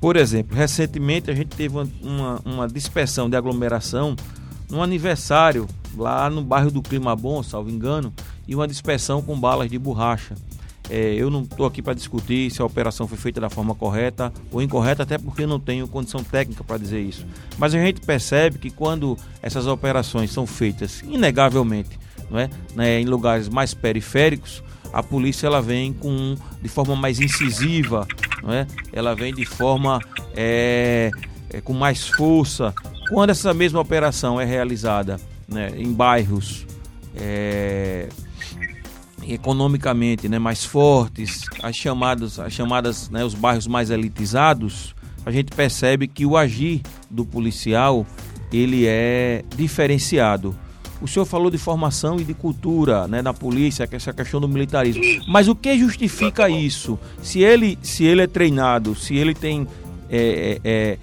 por 0.00 0.16
exemplo, 0.16 0.56
recentemente 0.56 1.30
a 1.30 1.34
gente 1.34 1.56
teve 1.56 1.76
uma, 2.02 2.40
uma, 2.44 2.68
dispersão 2.68 3.30
de 3.30 3.36
aglomeração 3.36 4.14
no 4.68 4.82
aniversário 4.82 5.66
lá 5.96 6.28
no 6.28 6.42
bairro 6.42 6.70
do 6.70 6.82
Clima 6.82 7.16
Bom, 7.16 7.42
salvo 7.42 7.70
engano, 7.70 8.12
e 8.46 8.54
uma 8.54 8.68
dispersão 8.68 9.22
com 9.22 9.38
balas 9.38 9.70
de 9.70 9.78
borracha. 9.78 10.34
É, 10.88 11.14
eu 11.14 11.30
não 11.30 11.42
estou 11.42 11.66
aqui 11.66 11.82
para 11.82 11.94
discutir 11.94 12.50
se 12.50 12.62
a 12.62 12.64
operação 12.64 13.08
foi 13.08 13.18
feita 13.18 13.40
da 13.40 13.50
forma 13.50 13.74
correta 13.74 14.32
ou 14.52 14.62
incorreta, 14.62 15.02
até 15.02 15.18
porque 15.18 15.42
eu 15.42 15.48
não 15.48 15.58
tenho 15.58 15.88
condição 15.88 16.22
técnica 16.22 16.62
para 16.62 16.78
dizer 16.78 17.00
isso. 17.00 17.26
Mas 17.58 17.74
a 17.74 17.78
gente 17.78 18.00
percebe 18.00 18.58
que 18.58 18.70
quando 18.70 19.18
essas 19.42 19.66
operações 19.66 20.30
são 20.30 20.46
feitas, 20.46 21.02
inegavelmente, 21.02 21.98
não 22.30 22.38
é? 22.38 22.48
Né, 22.74 23.00
em 23.00 23.04
lugares 23.04 23.48
mais 23.48 23.74
periféricos, 23.74 24.62
a 24.92 25.02
polícia 25.02 25.46
ela 25.46 25.60
vem 25.60 25.92
com 25.92 26.36
de 26.62 26.68
forma 26.68 26.94
mais 26.94 27.18
incisiva, 27.20 28.06
não 28.42 28.52
é? 28.52 28.66
Ela 28.92 29.14
vem 29.14 29.34
de 29.34 29.44
forma 29.44 30.00
é, 30.34 31.10
é, 31.50 31.60
com 31.60 31.72
mais 31.72 32.08
força. 32.08 32.74
Quando 33.08 33.30
essa 33.30 33.54
mesma 33.54 33.80
operação 33.80 34.40
é 34.40 34.44
realizada 34.44 35.20
né, 35.48 35.72
em 35.76 35.92
bairros 35.92 36.66
é, 37.16 38.08
economicamente 39.26 40.28
né, 40.28 40.38
mais 40.38 40.64
fortes, 40.64 41.42
as 41.62 41.74
chamadas, 41.76 42.38
as 42.38 42.52
chamadas 42.52 43.08
né, 43.10 43.24
os 43.24 43.34
bairros 43.34 43.66
mais 43.66 43.90
elitizados, 43.90 44.94
a 45.24 45.30
gente 45.30 45.54
percebe 45.54 46.06
que 46.06 46.24
o 46.24 46.36
agir 46.36 46.82
do 47.10 47.24
policial 47.24 48.06
ele 48.52 48.86
é 48.86 49.44
diferenciado. 49.56 50.56
O 51.00 51.06
senhor 51.06 51.26
falou 51.26 51.50
de 51.50 51.58
formação 51.58 52.18
e 52.18 52.24
de 52.24 52.32
cultura 52.32 53.06
né, 53.06 53.20
na 53.20 53.34
polícia, 53.34 53.88
essa 53.90 54.12
questão 54.12 54.40
do 54.40 54.48
militarismo. 54.48 55.02
Mas 55.28 55.48
o 55.48 55.54
que 55.54 55.78
justifica 55.78 56.48
isso? 56.48 56.98
Se 57.22 57.40
ele, 57.40 57.78
se 57.82 58.04
ele 58.04 58.22
é 58.22 58.26
treinado, 58.26 58.94
se 58.94 59.14
ele 59.14 59.34
tem 59.34 59.66
é, 60.08 60.60
é, 60.64 60.70
é 60.70 60.98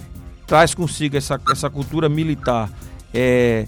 traz 0.46 0.74
consigo 0.74 1.18
essa, 1.18 1.40
essa 1.52 1.70
cultura 1.70 2.10
militar, 2.10 2.70
é, 3.14 3.68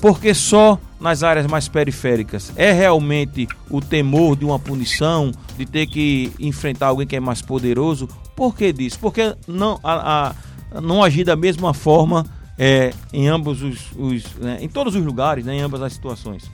porque 0.00 0.34
só 0.34 0.78
nas 1.00 1.22
áreas 1.22 1.46
mais 1.46 1.68
periféricas 1.68 2.52
é 2.56 2.72
realmente 2.72 3.48
o 3.70 3.80
temor 3.80 4.36
de 4.36 4.44
uma 4.44 4.58
punição, 4.58 5.32
de 5.56 5.64
ter 5.64 5.86
que 5.86 6.32
enfrentar 6.38 6.88
alguém 6.88 7.06
que 7.06 7.16
é 7.16 7.20
mais 7.20 7.40
poderoso? 7.40 8.08
Por 8.34 8.54
que 8.54 8.72
disso? 8.72 8.98
Porque 9.00 9.34
não, 9.46 9.78
a, 9.82 10.34
a 10.74 10.80
não 10.80 11.02
agir 11.02 11.24
da 11.24 11.36
mesma 11.36 11.72
forma 11.72 12.26
é, 12.62 12.92
em 13.10 13.26
ambos 13.26 13.62
os, 13.62 13.90
os 13.96 14.34
né, 14.34 14.58
em 14.60 14.68
todos 14.68 14.94
os 14.94 15.02
lugares, 15.02 15.46
né, 15.46 15.54
em 15.54 15.62
ambas 15.62 15.80
as 15.80 15.94
situações? 15.94 16.50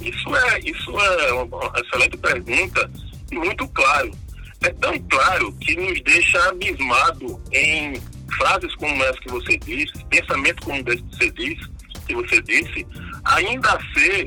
Isso 0.00 0.36
é, 0.36 0.60
isso 0.60 1.00
é 1.00 1.32
uma 1.32 1.72
excelente 1.80 2.16
pergunta 2.16 2.88
e 3.32 3.34
muito 3.34 3.66
claro. 3.70 4.12
É 4.60 4.70
tão 4.74 4.96
claro 5.08 5.52
que 5.54 5.74
nos 5.74 6.00
deixa 6.02 6.48
abismado 6.48 7.42
em 7.50 8.00
frases 8.36 8.72
como 8.76 9.02
essa 9.02 9.18
que 9.18 9.30
você 9.32 9.58
disse, 9.58 10.04
pensamento 10.04 10.62
como 10.62 10.84
você 10.84 11.30
disse, 11.32 11.68
que 12.06 12.14
você 12.14 12.40
disse, 12.42 12.86
ainda 13.24 13.72
a 13.72 13.80
ser 13.98 14.26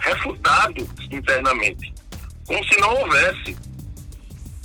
refutado 0.00 0.88
internamente, 1.12 1.94
como 2.48 2.64
se 2.64 2.80
não 2.80 2.96
houvesse, 2.96 3.56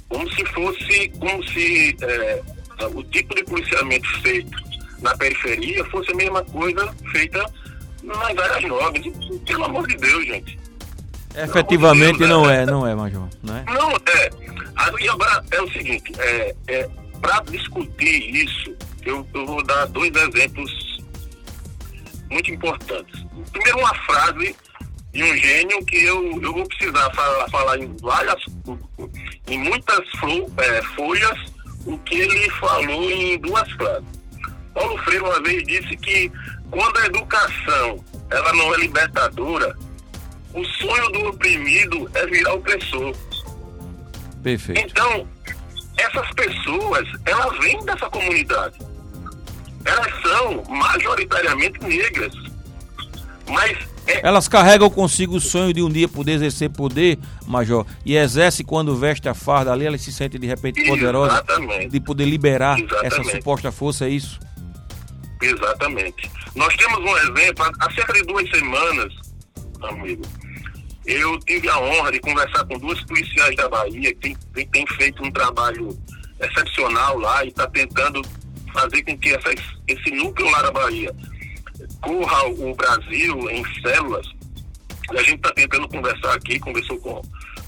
como 0.07 0.33
se 0.33 0.43
fosse, 0.47 1.09
como 1.19 1.47
se 1.49 1.95
é, 2.01 2.43
o 2.87 3.03
tipo 3.03 3.35
de 3.35 3.43
policiamento 3.43 4.07
feito 4.21 4.57
na 5.01 5.15
periferia 5.17 5.83
fosse 5.85 6.11
a 6.11 6.15
mesma 6.15 6.43
coisa 6.45 6.93
feita 7.11 7.45
nas 8.03 8.37
áreas 8.37 8.63
nobres. 8.63 9.13
Pelo 9.45 9.65
amor 9.65 9.87
de 9.87 9.95
Deus, 9.97 10.25
gente. 10.25 10.59
Efetivamente 11.35 12.19
Deus, 12.19 12.29
não 12.29 12.49
é, 12.49 12.63
é, 12.63 12.65
não 12.65 12.87
é, 12.87 12.95
Major. 12.95 13.27
Não 13.43 13.55
é? 13.55 13.63
Não 13.65 13.91
é. 13.91 14.29
E 14.99 15.09
agora 15.09 15.43
é 15.51 15.61
o 15.61 15.71
seguinte, 15.71 16.11
é, 16.19 16.55
é, 16.67 16.89
para 17.21 17.41
discutir 17.41 18.35
isso, 18.35 18.75
eu, 19.05 19.25
eu 19.33 19.45
vou 19.45 19.63
dar 19.63 19.85
dois 19.87 20.11
exemplos 20.15 20.99
muito 22.29 22.51
importantes. 22.51 23.25
Primeiro, 23.51 23.79
uma 23.79 23.95
frase 24.05 24.55
de 25.13 25.23
um 25.23 25.35
gênio 25.37 25.85
que 25.85 26.03
eu, 26.03 26.41
eu 26.41 26.53
vou 26.53 26.67
precisar 26.67 27.09
falar, 27.13 27.49
falar 27.49 27.79
em 27.79 27.95
várias, 28.01 28.43
em 29.47 29.57
muitas 29.57 29.99
é, 30.57 30.81
folhas, 30.95 31.39
o 31.89 31.97
que 31.99 32.15
ele 32.15 32.49
falou 32.51 33.11
em 33.11 33.37
duas 33.39 33.69
frases. 33.71 34.07
Paulo 34.73 34.97
Freire 34.99 35.23
uma 35.23 35.41
vez 35.41 35.63
disse 35.63 35.97
que 35.97 36.31
quando 36.69 36.97
a 36.97 37.05
educação 37.07 38.03
ela 38.29 38.53
não 38.53 38.75
é 38.75 38.77
libertadora, 38.77 39.75
o 40.53 40.63
sonho 40.63 41.09
do 41.11 41.29
oprimido 41.29 42.09
é 42.13 42.25
virar 42.27 42.53
opressor. 42.53 43.15
Perfeito. 44.43 44.79
Então, 44.79 45.27
essas 45.97 46.31
pessoas, 46.33 47.07
elas 47.25 47.57
vêm 47.59 47.83
dessa 47.85 48.09
comunidade. 48.09 48.77
Elas 49.83 50.21
são 50.21 50.63
majoritariamente 50.69 51.79
negras. 51.83 52.33
Mas. 53.47 53.88
Elas 54.23 54.47
carregam 54.47 54.89
consigo 54.89 55.35
o 55.35 55.39
sonho 55.39 55.73
de 55.73 55.81
um 55.81 55.89
dia 55.89 56.07
poder 56.07 56.33
exercer 56.33 56.69
poder, 56.69 57.17
Major, 57.45 57.85
e 58.05 58.15
exerce 58.15 58.63
quando 58.63 58.95
veste 58.95 59.29
a 59.29 59.33
farda 59.33 59.71
ali, 59.71 59.85
elas 59.85 60.01
se 60.01 60.11
sentem 60.11 60.39
de 60.39 60.47
repente 60.47 60.83
poderosas 60.85 61.43
de 61.89 61.99
poder 61.99 62.25
liberar 62.25 62.79
Exatamente. 62.79 63.05
essa 63.05 63.23
suposta 63.23 63.71
força, 63.71 64.05
é 64.05 64.09
isso? 64.09 64.39
Exatamente. 65.41 66.29
Nós 66.55 66.75
temos 66.75 66.99
um 66.99 67.17
exemplo, 67.17 67.65
há 67.79 67.91
cerca 67.93 68.13
de 68.13 68.23
duas 68.23 68.49
semanas, 68.49 69.13
amigo, 69.81 70.23
Eu 71.05 71.39
tive 71.39 71.69
a 71.69 71.79
honra 71.79 72.11
de 72.11 72.19
conversar 72.19 72.65
com 72.65 72.77
duas 72.77 73.01
policiais 73.05 73.55
da 73.55 73.69
Bahia 73.69 74.13
que 74.15 74.35
tem, 74.53 74.67
tem 74.67 74.85
feito 74.97 75.23
um 75.23 75.31
trabalho 75.31 75.97
excepcional 76.39 77.17
lá 77.17 77.43
e 77.45 77.49
está 77.49 77.67
tentando 77.67 78.21
fazer 78.73 79.01
com 79.03 79.17
que 79.17 79.35
esse 79.87 80.11
núcleo 80.11 80.49
lá 80.51 80.61
da 80.61 80.71
Bahia 80.71 81.15
corra 82.01 82.47
o 82.47 82.75
Brasil 82.75 83.49
em 83.49 83.63
células. 83.81 84.27
E 85.11 85.17
a 85.17 85.23
gente 85.23 85.37
está 85.37 85.51
tentando 85.51 85.87
conversar 85.87 86.33
aqui, 86.33 86.59
conversou 86.59 86.97
com, 86.99 87.21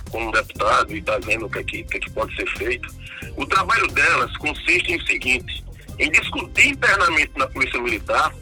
com 0.09 0.27
um 0.27 0.31
deputado 0.31 0.93
e 0.93 0.99
está 0.99 1.17
vendo 1.19 1.45
o 1.45 1.49
que, 1.49 1.59
é 1.59 1.63
que, 1.63 1.83
que, 1.83 1.97
é 1.97 1.99
que 1.99 2.11
pode 2.11 2.35
ser 2.35 2.47
feito. 2.57 2.87
O 3.35 3.45
trabalho 3.45 3.87
delas 3.87 4.35
consiste 4.37 4.93
em 4.93 5.05
seguinte, 5.05 5.63
em 5.97 6.09
discutir 6.11 6.69
internamente 6.69 7.31
na 7.35 7.47
Polícia 7.47 7.81
Militar 7.81 8.33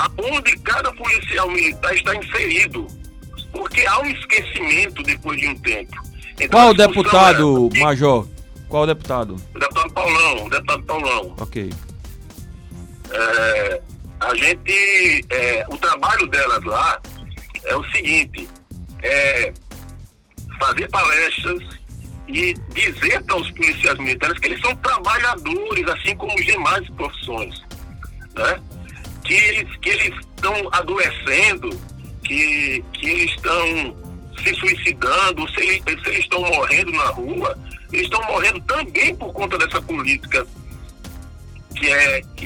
aonde 0.00 0.56
cada 0.60 0.92
policial 0.92 1.50
militar 1.50 1.94
está 1.94 2.14
inserido, 2.14 2.86
porque 3.52 3.84
há 3.86 4.00
um 4.00 4.06
esquecimento 4.06 5.02
depois 5.02 5.38
de 5.38 5.48
um 5.48 5.56
tempo. 5.56 5.96
Então, 6.34 6.48
Qual 6.48 6.70
o 6.70 6.74
deputado, 6.74 7.70
era... 7.74 7.84
Major? 7.84 8.26
Qual 8.68 8.84
o 8.84 8.86
deputado? 8.86 9.36
O 9.54 9.58
deputado 9.58 9.92
Paulão, 9.92 10.46
o 10.46 10.50
deputado 10.50 10.82
Paulão. 10.84 11.34
Ok. 11.38 11.70
É, 13.10 13.82
a 14.20 14.34
gente, 14.34 15.24
é, 15.30 15.64
o 15.68 15.76
trabalho 15.78 16.26
delas 16.26 16.62
lá 16.64 17.00
é 17.64 17.76
o 17.76 17.84
seguinte, 17.90 18.48
é 19.02 19.52
fazer 20.58 20.88
palestras 20.88 21.80
e 22.28 22.54
dizer 22.74 23.22
para 23.24 23.36
os 23.36 23.50
policiais 23.52 23.98
militares 23.98 24.38
que 24.38 24.48
eles 24.48 24.60
são 24.60 24.74
trabalhadores, 24.76 25.88
assim 25.88 26.14
como 26.16 26.34
os 26.34 26.44
demais 26.44 26.88
profissões, 26.90 27.60
né? 28.34 28.60
Que 29.24 29.34
eles, 29.34 29.76
que 29.78 29.88
eles 29.88 30.14
estão 30.18 30.54
adoecendo, 30.72 31.70
que, 32.22 32.84
que 32.92 33.10
eles 33.10 33.30
estão 33.32 33.96
se 34.42 34.54
suicidando, 34.54 35.48
se 35.50 35.60
eles, 35.60 36.18
estão 36.18 36.40
morrendo 36.40 36.92
na 36.92 37.06
rua, 37.06 37.58
eles 37.92 38.04
estão 38.04 38.22
morrendo 38.24 38.60
também 38.62 39.14
por 39.16 39.32
conta 39.32 39.58
dessa 39.58 39.80
política 39.82 40.46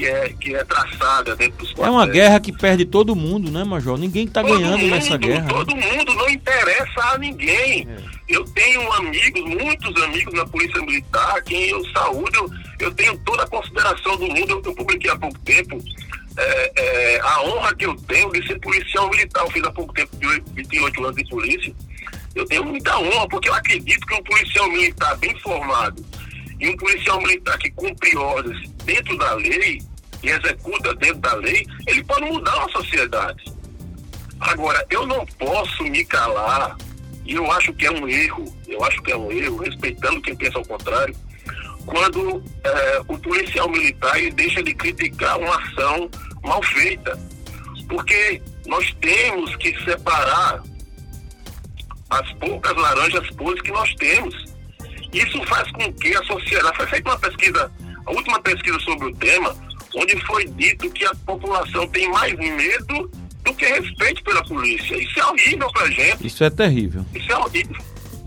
que 0.05 0.07
é, 0.07 0.29
que 0.39 0.55
é 0.55 0.63
traçada 0.63 1.35
dentro 1.35 1.57
dos 1.57 1.69
quartéis. 1.69 1.87
É 1.87 1.89
uma 1.89 2.05
guerra 2.05 2.39
que 2.39 2.51
perde 2.51 2.85
todo 2.85 3.15
mundo, 3.15 3.49
né, 3.49 3.63
Major? 3.63 3.97
Ninguém 3.97 4.25
está 4.25 4.43
ganhando 4.43 4.77
mundo, 4.77 4.91
nessa 4.91 5.17
guerra. 5.17 5.47
Todo 5.47 5.75
né? 5.75 5.91
mundo, 5.91 6.13
não 6.13 6.29
interessa 6.29 7.01
a 7.13 7.17
ninguém. 7.17 7.87
É. 7.89 7.97
Eu 8.29 8.43
tenho 8.45 8.91
amigos, 8.93 9.41
muitos 9.41 10.03
amigos 10.03 10.33
na 10.33 10.45
Polícia 10.45 10.81
Militar, 10.81 11.41
quem 11.43 11.69
eu 11.69 11.83
saúdo, 11.91 12.51
eu, 12.79 12.93
tenho 12.93 13.17
toda 13.19 13.43
a 13.43 13.47
consideração 13.47 14.17
do 14.17 14.27
mundo. 14.27 14.49
Eu, 14.51 14.61
eu 14.63 14.75
publiquei 14.75 15.09
há 15.09 15.17
pouco 15.17 15.39
tempo 15.39 15.79
é, 16.37 16.71
é, 16.75 17.19
a 17.21 17.41
honra 17.43 17.75
que 17.75 17.85
eu 17.85 17.95
tenho 17.95 18.31
de 18.31 18.45
ser 18.45 18.59
policial 18.59 19.09
militar. 19.09 19.43
Eu 19.43 19.51
fiz 19.51 19.63
há 19.63 19.71
pouco 19.71 19.93
tempo, 19.93 20.15
de 20.17 20.43
28 20.53 21.03
anos 21.03 21.15
de 21.15 21.27
polícia. 21.29 21.73
Eu 22.35 22.45
tenho 22.45 22.65
muita 22.65 22.97
honra, 22.99 23.27
porque 23.27 23.49
eu 23.49 23.53
acredito 23.53 24.05
que 24.05 24.13
um 24.13 24.23
policial 24.23 24.69
militar 24.69 25.17
bem 25.17 25.35
formado 25.39 26.05
e 26.59 26.69
um 26.69 26.77
policial 26.77 27.19
militar 27.21 27.57
que 27.57 27.71
cumpre 27.71 28.15
ordens 28.17 28.69
dentro 28.83 29.17
da 29.17 29.33
lei 29.35 29.81
e 30.25 30.29
executa 30.29 30.95
dentro 30.95 31.19
da 31.19 31.35
lei, 31.35 31.65
ele 31.85 32.03
pode 32.03 32.25
mudar 32.25 32.65
a 32.65 32.69
sociedade. 32.69 33.43
Agora, 34.39 34.83
eu 34.89 35.05
não 35.05 35.23
posso 35.25 35.83
me 35.83 36.03
calar, 36.03 36.75
e 37.23 37.35
eu 37.35 37.49
acho 37.51 37.71
que 37.73 37.85
é 37.85 37.91
um 37.91 38.09
erro, 38.09 38.45
eu 38.67 38.83
acho 38.83 39.01
que 39.03 39.11
é 39.11 39.17
um 39.17 39.31
erro, 39.31 39.57
respeitando 39.57 40.21
quem 40.21 40.35
pensa 40.35 40.57
ao 40.57 40.65
contrário, 40.65 41.15
quando 41.85 42.43
é, 42.63 43.01
o 43.07 43.17
policial 43.19 43.69
militar 43.69 44.15
deixa 44.33 44.63
de 44.63 44.73
criticar 44.73 45.37
uma 45.37 45.55
ação 45.61 46.09
mal 46.43 46.61
feita. 46.63 47.17
Porque 47.87 48.41
nós 48.65 48.91
temos 48.99 49.55
que 49.57 49.79
separar 49.83 50.63
as 52.09 52.33
poucas 52.33 52.75
laranjas 52.75 53.29
podres 53.31 53.61
que 53.61 53.71
nós 53.71 53.93
temos. 53.95 54.33
Isso 55.13 55.43
faz 55.43 55.71
com 55.71 55.93
que 55.93 56.15
a 56.15 56.23
sociedade. 56.23 56.75
Foi 56.75 56.87
feita 56.87 57.09
uma 57.11 57.19
pesquisa, 57.19 57.71
a 58.07 58.11
última 58.11 58.41
pesquisa 58.41 58.79
sobre 58.79 59.07
o 59.07 59.15
tema, 59.15 59.55
onde 59.95 60.25
foi 60.25 60.45
dito 60.45 60.89
que 60.91 61.05
a 61.05 61.15
população 61.25 61.87
tem 61.87 62.09
mais 62.11 62.33
medo 62.37 63.09
do 63.43 63.53
que 63.53 63.65
respeito 63.65 64.23
pela 64.23 64.43
polícia. 64.43 64.95
Isso 64.95 65.19
é 65.19 65.25
horrível 65.25 65.71
pra 65.71 65.89
gente. 65.89 66.27
Isso 66.27 66.43
é 66.43 66.49
terrível. 66.49 67.05
Isso 67.13 67.31
é 67.31 67.37
horrível. 67.37 67.77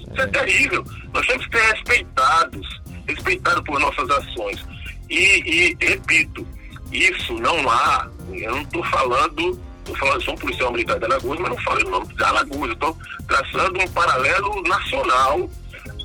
Isso 0.01 0.21
é, 0.21 0.25
é 0.25 0.27
terrível. 0.27 0.85
Nós 1.13 1.27
temos 1.27 1.47
que 1.47 1.59
ser 1.59 1.73
respeitados, 1.73 2.81
respeitados 3.07 3.63
por 3.65 3.81
nossas 3.81 4.11
ações. 4.11 4.65
E, 5.11 5.17
e 5.17 5.77
repito, 5.81 6.47
isso 6.93 7.35
não 7.35 7.69
há, 7.69 8.09
eu 8.33 8.53
não 8.53 8.63
estou 8.63 8.85
falando 8.85 9.69
Estou 9.89 9.97
falando, 9.97 10.23
sou 10.23 10.35
um 10.35 10.37
policial 10.37 10.71
militar 10.71 10.99
de 10.99 11.07
Alagoas, 11.07 11.41
mas 11.41 11.49
não 11.49 11.59
falei 11.63 11.85
o 11.85 11.91
nome 11.91 12.15
de 12.15 12.23
Alagoas. 12.23 12.73
Estou 12.73 12.97
traçando 13.27 13.81
um 13.81 13.89
paralelo 13.89 14.63
nacional 14.65 15.51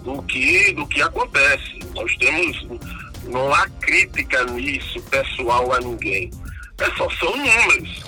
do 0.04 0.22
que, 0.24 0.72
do 0.72 0.88
que 0.88 1.02
acontece. 1.02 1.80
Nós 1.94 2.16
temos. 2.16 2.66
Não 3.34 3.52
há 3.52 3.68
crítica 3.82 4.46
nisso 4.46 5.02
pessoal 5.10 5.74
a 5.74 5.80
ninguém. 5.80 6.30
É, 6.80 6.86
só 6.96 7.10
são 7.10 7.36
números. 7.36 8.04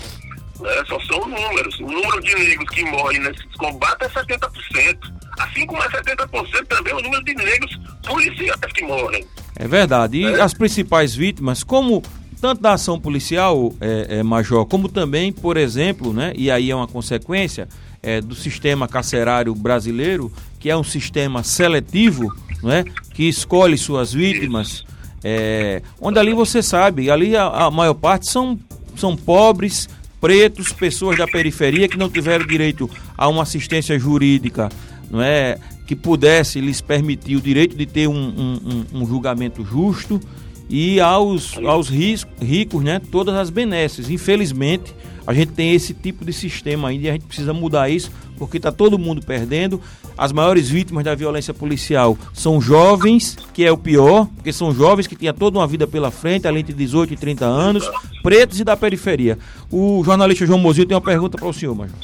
Né? 0.59 0.83
Só 0.87 0.99
são 1.01 1.27
números. 1.27 1.79
O 1.79 1.87
número 1.87 2.21
de 2.21 2.35
negros 2.35 2.69
que 2.69 2.83
morrem 2.85 3.19
nesses 3.19 3.55
combates 3.57 4.07
é 4.15 4.23
70%. 4.23 4.97
Assim 5.39 5.65
como 5.65 5.81
é 5.81 5.89
70% 5.89 6.67
também 6.67 6.93
o 6.93 7.01
número 7.01 7.23
de 7.23 7.33
negros 7.33 7.75
policiais 8.07 8.71
que 8.73 8.85
morrem. 8.85 9.25
É 9.55 9.67
verdade. 9.67 10.19
E 10.19 10.25
é. 10.25 10.41
as 10.41 10.53
principais 10.53 11.15
vítimas, 11.15 11.63
como 11.63 12.03
tanto 12.39 12.61
da 12.61 12.73
ação 12.73 12.99
policial, 12.99 13.73
é, 13.81 14.19
é, 14.19 14.23
Major, 14.23 14.65
como 14.67 14.87
também, 14.87 15.33
por 15.33 15.57
exemplo, 15.57 16.13
né, 16.13 16.31
e 16.35 16.51
aí 16.51 16.69
é 16.69 16.75
uma 16.75 16.87
consequência 16.87 17.67
é, 18.03 18.21
do 18.21 18.35
sistema 18.35 18.87
carcerário 18.87 19.55
brasileiro, 19.55 20.31
que 20.59 20.69
é 20.69 20.77
um 20.77 20.83
sistema 20.83 21.41
seletivo, 21.43 22.31
né, 22.61 22.85
que 23.15 23.27
escolhe 23.27 23.77
suas 23.77 24.13
vítimas, 24.13 24.85
é, 25.27 25.81
onde 25.99 26.19
ali 26.19 26.35
você 26.35 26.61
sabe, 26.61 27.09
ali 27.09 27.35
a, 27.35 27.47
a 27.47 27.71
maior 27.71 27.95
parte 27.95 28.29
são, 28.29 28.59
são 28.95 29.17
pobres, 29.17 29.89
pretos, 30.21 30.71
pessoas 30.71 31.17
da 31.17 31.25
periferia 31.25 31.87
que 31.87 31.97
não 31.97 32.11
tiveram 32.11 32.45
direito 32.45 32.87
a 33.17 33.27
uma 33.27 33.41
assistência 33.41 33.97
jurídica, 33.97 34.69
não 35.09 35.19
é, 35.19 35.57
que 35.87 35.95
pudesse 35.95 36.61
lhes 36.61 36.79
permitir 36.79 37.35
o 37.35 37.41
direito 37.41 37.75
de 37.75 37.87
ter 37.87 38.07
um, 38.07 38.13
um, 38.13 38.85
um 39.01 39.07
julgamento 39.07 39.65
justo 39.65 40.21
e 40.69 40.99
aos, 40.99 41.57
aos 41.59 41.89
ricos, 41.89 42.83
né, 42.83 42.99
todas 43.11 43.35
as 43.35 43.49
benesses. 43.49 44.09
Infelizmente, 44.09 44.95
a 45.27 45.33
gente 45.33 45.51
tem 45.53 45.73
esse 45.73 45.93
tipo 45.93 46.23
de 46.23 46.31
sistema 46.31 46.89
ainda 46.89 47.05
e 47.05 47.09
a 47.09 47.13
gente 47.13 47.25
precisa 47.25 47.53
mudar 47.53 47.89
isso, 47.89 48.11
porque 48.37 48.57
está 48.57 48.71
todo 48.71 48.97
mundo 48.97 49.21
perdendo. 49.25 49.81
As 50.17 50.31
maiores 50.31 50.69
vítimas 50.69 51.03
da 51.03 51.15
violência 51.15 51.53
policial 51.53 52.17
são 52.33 52.61
jovens, 52.61 53.37
que 53.53 53.65
é 53.65 53.71
o 53.71 53.77
pior, 53.77 54.27
porque 54.35 54.53
são 54.53 54.73
jovens 54.73 55.07
que 55.07 55.15
tinham 55.15 55.33
toda 55.33 55.57
uma 55.57 55.67
vida 55.67 55.87
pela 55.87 56.11
frente, 56.11 56.47
além 56.47 56.63
de 56.63 56.73
18 56.73 57.13
e 57.13 57.17
30 57.17 57.45
anos, 57.45 57.89
pretos 58.21 58.59
e 58.59 58.63
da 58.63 58.77
periferia. 58.77 59.37
O 59.71 60.03
jornalista 60.05 60.45
João 60.45 60.59
Mozio 60.59 60.85
tem 60.85 60.95
uma 60.95 61.01
pergunta 61.01 61.37
para 61.37 61.47
o 61.47 61.53
senhor, 61.53 61.75
Major. 61.75 61.95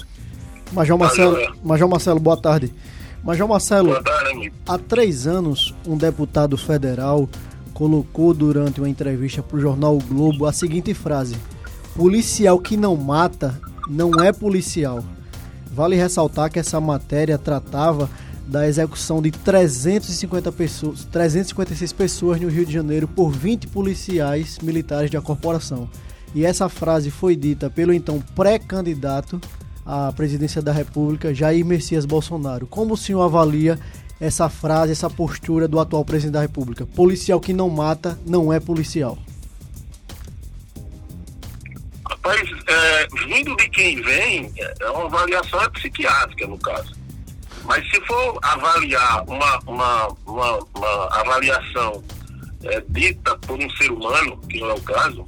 Major 0.73 0.97
Marcelo, 0.97 1.37
Major 1.63 1.89
Marcelo, 1.89 2.19
boa 2.19 2.37
tarde. 2.37 2.71
Major 3.23 3.47
Marcelo, 3.47 3.91
há 4.67 4.77
três 4.79 5.27
anos, 5.27 5.75
um 5.85 5.95
deputado 5.95 6.57
federal 6.57 7.29
colocou 7.81 8.31
durante 8.31 8.79
uma 8.79 8.87
entrevista 8.87 9.41
para 9.41 9.57
o 9.57 9.59
jornal 9.59 9.97
o 9.97 10.03
Globo 10.03 10.45
a 10.45 10.53
seguinte 10.53 10.93
frase: 10.93 11.35
Policial 11.95 12.59
que 12.59 12.77
não 12.77 12.95
mata 12.95 13.59
não 13.89 14.11
é 14.23 14.31
policial. 14.31 15.03
Vale 15.73 15.95
ressaltar 15.95 16.51
que 16.51 16.59
essa 16.59 16.79
matéria 16.79 17.39
tratava 17.39 18.07
da 18.45 18.67
execução 18.67 19.19
de 19.19 19.31
350 19.31 20.51
pessoas, 20.51 21.05
356 21.05 21.91
pessoas 21.93 22.39
no 22.39 22.49
Rio 22.49 22.67
de 22.67 22.71
Janeiro 22.71 23.07
por 23.07 23.31
20 23.31 23.65
policiais 23.69 24.59
militares 24.61 25.09
da 25.09 25.19
corporação. 25.19 25.89
E 26.35 26.45
essa 26.45 26.69
frase 26.69 27.09
foi 27.09 27.35
dita 27.35 27.67
pelo 27.67 27.91
então 27.91 28.23
pré-candidato 28.35 29.41
à 29.83 30.11
presidência 30.11 30.61
da 30.61 30.71
República, 30.71 31.33
Jair 31.33 31.65
Messias 31.65 32.05
Bolsonaro. 32.05 32.67
Como 32.67 32.93
o 32.93 32.97
senhor 32.97 33.23
avalia 33.23 33.79
essa 34.21 34.47
frase, 34.47 34.91
essa 34.91 35.09
postura 35.09 35.67
do 35.67 35.79
atual 35.79 36.05
presidente 36.05 36.33
da 36.33 36.41
República. 36.41 36.85
Policial 36.85 37.39
que 37.39 37.51
não 37.51 37.67
mata 37.71 38.19
não 38.23 38.53
é 38.53 38.59
policial. 38.59 39.17
Rapaz, 42.07 42.47
é, 42.67 43.07
vindo 43.25 43.55
de 43.55 43.67
quem 43.69 43.99
vem, 44.03 44.53
é 44.79 44.89
uma 44.91 45.05
avaliação 45.05 45.59
é 45.63 45.69
psiquiátrica, 45.69 46.45
no 46.45 46.59
caso. 46.59 46.93
Mas 47.63 47.83
se 47.89 47.99
for 48.05 48.37
avaliar 48.43 49.23
uma, 49.27 49.59
uma, 49.65 50.07
uma, 50.27 50.59
uma 50.75 51.19
avaliação 51.19 52.03
é, 52.63 52.83
dita 52.89 53.35
por 53.39 53.57
um 53.57 53.69
ser 53.71 53.91
humano, 53.91 54.37
que 54.47 54.59
não 54.59 54.69
é 54.69 54.73
o 54.73 54.81
caso, 54.81 55.25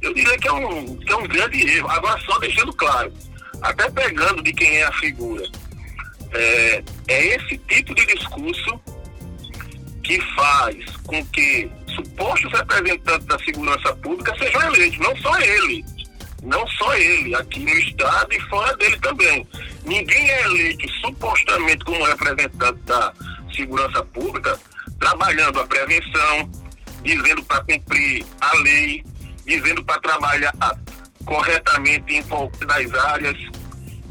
eu 0.00 0.14
diria 0.14 0.38
que 0.38 0.48
é 0.48 0.52
um, 0.52 0.96
que 0.96 1.12
é 1.12 1.16
um 1.16 1.28
grande 1.28 1.68
erro. 1.68 1.90
Agora, 1.90 2.18
só 2.22 2.38
deixando 2.38 2.72
claro, 2.72 3.12
até 3.60 3.90
pegando 3.90 4.42
de 4.42 4.54
quem 4.54 4.78
é 4.78 4.84
a 4.84 4.92
figura 4.92 5.44
é, 6.34 6.82
é 7.08 7.26
esse 7.36 7.58
tipo 7.58 7.94
de 7.94 8.06
discurso 8.06 8.80
que 10.02 10.20
faz 10.34 10.84
com 11.04 11.24
que 11.26 11.70
supostos 11.94 12.50
representantes 12.52 13.26
da 13.26 13.38
segurança 13.38 13.94
pública 13.96 14.34
sejam 14.38 14.62
eleitos, 14.62 14.98
não 14.98 15.16
só 15.16 15.38
ele, 15.38 15.84
não 16.42 16.66
só 16.66 16.94
ele, 16.94 17.34
aqui 17.34 17.60
no 17.60 17.70
Estado 17.70 18.32
e 18.32 18.40
fora 18.42 18.76
dele 18.76 18.98
também. 18.98 19.46
Ninguém 19.84 20.30
é 20.30 20.42
eleito 20.44 20.88
supostamente 21.00 21.84
como 21.84 22.04
representante 22.04 22.80
da 22.84 23.12
segurança 23.54 24.02
pública, 24.04 24.58
trabalhando 24.98 25.60
a 25.60 25.66
prevenção, 25.66 26.50
dizendo 27.02 27.42
para 27.44 27.62
cumprir 27.64 28.24
a 28.40 28.54
lei, 28.58 29.04
dizendo 29.46 29.84
para 29.84 30.00
trabalhar 30.00 30.54
corretamente 31.24 32.14
em 32.14 32.22
das 32.66 32.94
áreas, 33.04 33.36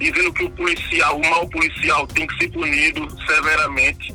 dizendo 0.01 0.33
que 0.33 0.43
o 0.43 0.49
policial, 0.51 1.17
o 1.17 1.29
mau 1.29 1.47
policial 1.47 2.07
tem 2.07 2.25
que 2.25 2.37
ser 2.37 2.49
punido 2.49 3.07
severamente. 3.27 4.13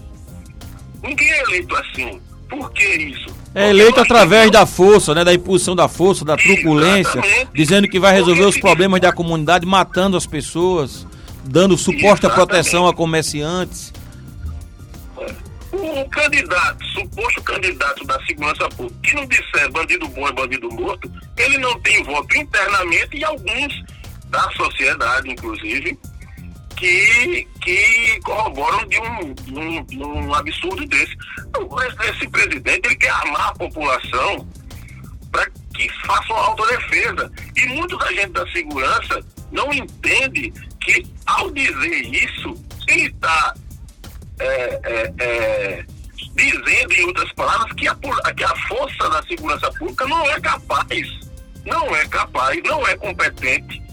Ninguém 1.02 1.30
é 1.30 1.42
eleito 1.42 1.76
assim. 1.76 2.20
Por 2.48 2.70
que 2.72 2.84
isso? 2.84 3.26
É 3.54 3.70
eleito 3.70 4.00
através 4.00 4.50
da 4.50 4.66
força, 4.66 5.14
né, 5.14 5.24
da 5.24 5.34
impulsão 5.34 5.74
da 5.74 5.88
força, 5.88 6.24
da 6.24 6.36
truculência, 6.36 7.18
Exatamente. 7.18 7.48
dizendo 7.54 7.88
que 7.88 7.98
vai 7.98 8.12
resolver 8.12 8.44
os 8.44 8.58
problemas 8.58 9.00
da 9.00 9.12
comunidade, 9.12 9.66
matando 9.66 10.16
as 10.16 10.26
pessoas, 10.26 11.06
dando 11.44 11.76
suposta 11.76 12.26
Exatamente. 12.26 12.34
proteção 12.34 12.86
a 12.86 12.94
comerciantes. 12.94 13.92
Um 15.72 16.08
candidato, 16.08 16.84
suposto 16.86 17.42
candidato 17.42 18.04
da 18.04 18.18
segurança 18.24 18.68
pública, 18.70 18.98
que 19.02 19.14
não 19.14 19.26
disser 19.26 19.70
bandido 19.72 20.08
bom 20.08 20.28
é 20.28 20.32
bandido 20.32 20.70
morto, 20.70 21.10
ele 21.36 21.58
não 21.58 21.78
tem 21.80 22.02
voto 22.04 22.36
internamente 22.36 23.16
e 23.16 23.24
alguns 23.24 23.84
da 24.28 24.50
sociedade, 24.52 25.30
inclusive, 25.30 25.98
que, 26.76 27.48
que 27.62 28.20
corroboram 28.22 28.86
de 28.86 28.98
um, 29.00 29.34
de 29.34 29.58
um, 29.58 29.84
de 29.84 29.98
um 29.98 30.34
absurdo 30.34 30.86
desse. 30.86 31.16
Esse 32.10 32.28
presidente 32.28 32.86
ele 32.86 32.96
quer 32.96 33.10
armar 33.10 33.48
a 33.48 33.54
população 33.54 34.46
para 35.32 35.50
que 35.74 35.88
faça 36.06 36.32
uma 36.32 36.46
autodefesa. 36.46 37.32
E 37.56 37.66
muita 37.68 37.96
da 37.96 38.12
gente 38.12 38.30
da 38.30 38.46
segurança 38.48 39.24
não 39.50 39.72
entende 39.72 40.52
que, 40.82 41.06
ao 41.26 41.50
dizer 41.50 42.14
isso, 42.14 42.54
ele 42.88 43.06
está 43.06 43.54
é, 44.38 44.80
é, 44.84 45.14
é, 45.18 45.84
dizendo, 46.34 46.92
em 46.92 47.06
outras 47.06 47.32
palavras, 47.32 47.72
que 47.72 47.88
a, 47.88 47.94
que 48.36 48.44
a 48.44 48.56
força 48.68 49.08
da 49.08 49.22
segurança 49.22 49.70
pública 49.72 50.06
não 50.06 50.30
é 50.30 50.40
capaz, 50.40 51.08
não 51.64 51.96
é 51.96 52.06
capaz, 52.06 52.62
não 52.64 52.86
é 52.86 52.96
competente 52.96 53.85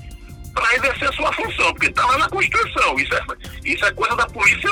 para 0.54 0.76
exercer 0.76 1.10
a 1.10 1.14
sua 1.14 1.34
função, 1.34 1.74
porque 1.74 1.88
está 1.88 2.06
lá 2.06 2.18
na 2.18 2.30
Constituição. 2.30 3.00
Isso 3.00 3.14
é, 3.14 3.22
isso 3.66 3.86
é 3.86 3.92
coisa 3.92 4.16
da 4.16 4.26
polícia, 4.28 4.72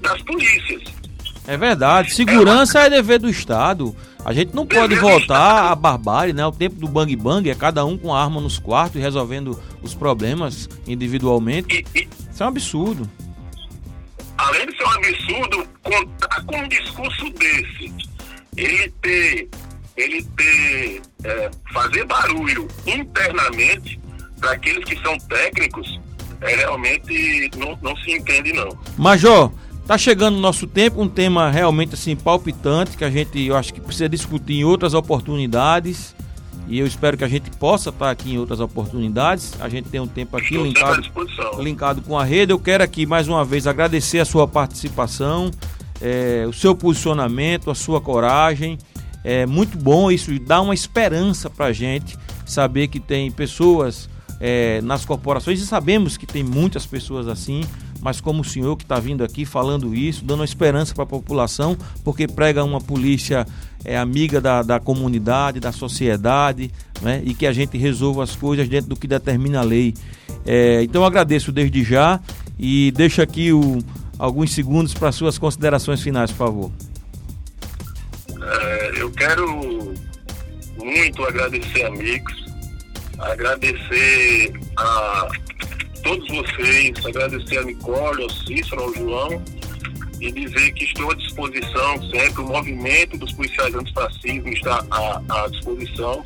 das 0.00 0.22
polícias. 0.22 0.82
É 1.46 1.56
verdade. 1.56 2.12
Segurança 2.12 2.80
é, 2.80 2.86
é 2.86 2.90
dever 2.90 3.18
do 3.18 3.28
Estado. 3.28 3.96
A 4.24 4.34
gente 4.34 4.54
não 4.54 4.66
pode 4.66 4.94
voltar 4.96 5.72
à 5.72 5.74
barbárie, 5.74 6.34
né? 6.34 6.44
O 6.44 6.52
tempo 6.52 6.76
do 6.76 6.86
bang 6.86 7.16
bang 7.16 7.48
é 7.48 7.54
cada 7.54 7.84
um 7.86 7.96
com 7.96 8.14
a 8.14 8.22
arma 8.22 8.40
nos 8.40 8.58
quartos 8.58 8.96
e 8.96 9.02
resolvendo 9.02 9.58
os 9.80 9.94
problemas 9.94 10.68
individualmente. 10.86 11.86
E, 11.94 12.00
e, 12.00 12.08
Isso 12.30 12.42
é 12.42 12.44
um 12.44 12.48
absurdo. 12.50 13.10
Além 14.36 14.66
de 14.66 14.76
ser 14.76 14.84
um 14.84 14.90
absurdo, 14.90 15.68
contar 15.82 16.44
com 16.44 16.56
um 16.58 16.68
discurso 16.68 17.30
desse, 17.30 17.94
ele 18.54 18.92
ter, 19.00 19.48
ele 19.96 20.22
ter, 20.36 21.02
é, 21.24 21.50
fazer 21.72 22.04
barulho 22.04 22.68
internamente, 22.86 23.98
para 24.38 24.52
aqueles 24.52 24.84
que 24.84 25.00
são 25.02 25.16
técnicos, 25.18 26.00
é, 26.40 26.56
realmente 26.56 27.50
não, 27.56 27.78
não 27.82 27.96
se 27.96 28.12
entende 28.12 28.52
não. 28.52 28.68
Major, 28.96 29.50
tá 29.86 29.98
chegando 29.98 30.36
o 30.36 30.40
nosso 30.40 30.66
tempo, 30.66 31.00
um 31.00 31.08
tema 31.08 31.50
realmente 31.50 31.94
assim 31.94 32.14
palpitante 32.14 32.96
que 32.96 33.04
a 33.04 33.10
gente, 33.10 33.40
eu 33.40 33.56
acho 33.56 33.72
que 33.72 33.80
precisa 33.80 34.08
discutir 34.08 34.54
em 34.54 34.64
outras 34.64 34.94
oportunidades. 34.94 36.14
E 36.70 36.78
eu 36.78 36.86
espero 36.86 37.16
que 37.16 37.24
a 37.24 37.28
gente 37.28 37.50
possa 37.52 37.88
estar 37.88 38.10
aqui 38.10 38.32
em 38.32 38.38
outras 38.38 38.60
oportunidades. 38.60 39.58
A 39.58 39.70
gente 39.70 39.88
tem 39.88 40.00
um 40.00 40.06
tempo 40.06 40.36
aqui 40.36 40.54
linkado, 40.54 41.02
linkado 41.58 42.02
com 42.02 42.18
a 42.18 42.22
rede. 42.22 42.52
Eu 42.52 42.58
quero 42.58 42.84
aqui 42.84 43.06
mais 43.06 43.26
uma 43.26 43.42
vez 43.42 43.66
agradecer 43.66 44.18
a 44.18 44.24
sua 44.26 44.46
participação, 44.46 45.50
é, 45.98 46.44
o 46.46 46.52
seu 46.52 46.74
posicionamento, 46.74 47.70
a 47.70 47.74
sua 47.74 48.02
coragem. 48.02 48.76
É 49.24 49.46
muito 49.46 49.78
bom, 49.78 50.10
isso 50.10 50.38
dá 50.40 50.60
uma 50.60 50.74
esperança 50.74 51.48
para 51.48 51.66
a 51.66 51.72
gente 51.72 52.18
saber 52.44 52.88
que 52.88 53.00
tem 53.00 53.30
pessoas 53.30 54.08
é, 54.40 54.80
nas 54.82 55.04
corporações 55.04 55.60
e 55.60 55.66
sabemos 55.66 56.16
que 56.16 56.26
tem 56.26 56.42
muitas 56.42 56.86
pessoas 56.86 57.26
assim, 57.28 57.64
mas 58.00 58.20
como 58.20 58.42
o 58.42 58.44
senhor 58.44 58.76
que 58.76 58.84
está 58.84 58.98
vindo 59.00 59.24
aqui 59.24 59.44
falando 59.44 59.94
isso, 59.94 60.24
dando 60.24 60.44
esperança 60.44 60.94
para 60.94 61.04
a 61.04 61.06
população, 61.06 61.76
porque 62.04 62.26
prega 62.26 62.62
uma 62.62 62.80
polícia 62.80 63.46
é, 63.84 63.96
amiga 63.96 64.40
da, 64.40 64.62
da 64.62 64.80
comunidade, 64.80 65.60
da 65.60 65.72
sociedade, 65.72 66.70
né, 67.02 67.22
e 67.24 67.34
que 67.34 67.46
a 67.46 67.52
gente 67.52 67.76
resolva 67.76 68.22
as 68.22 68.36
coisas 68.36 68.68
dentro 68.68 68.90
do 68.90 68.96
que 68.96 69.06
determina 69.06 69.60
a 69.60 69.64
lei. 69.64 69.94
É, 70.46 70.82
então 70.82 71.02
eu 71.02 71.06
agradeço 71.06 71.50
desde 71.50 71.82
já 71.82 72.20
e 72.58 72.92
deixo 72.92 73.20
aqui 73.20 73.52
o, 73.52 73.78
alguns 74.18 74.52
segundos 74.52 74.94
para 74.94 75.10
suas 75.12 75.38
considerações 75.38 76.00
finais, 76.00 76.30
por 76.30 76.38
favor. 76.38 76.72
É, 78.40 79.02
eu 79.02 79.10
quero 79.10 79.94
muito 80.78 81.24
agradecer 81.24 81.84
amigos 81.84 82.47
agradecer 83.18 84.52
a 84.76 85.28
todos 86.02 86.26
vocês, 86.28 87.04
agradecer 87.04 87.58
a 87.58 87.64
Nicole, 87.64 88.22
ao 88.22 88.30
Cícero, 88.30 88.82
ao 88.82 88.94
João 88.94 89.42
e 90.20 90.32
dizer 90.32 90.72
que 90.72 90.84
estou 90.84 91.10
à 91.10 91.14
disposição 91.14 92.10
sempre, 92.10 92.42
o 92.42 92.46
movimento 92.46 93.16
dos 93.18 93.32
policiais 93.32 93.74
antifascismo 93.74 94.48
está 94.48 94.84
à, 94.90 95.22
à 95.28 95.48
disposição 95.48 96.22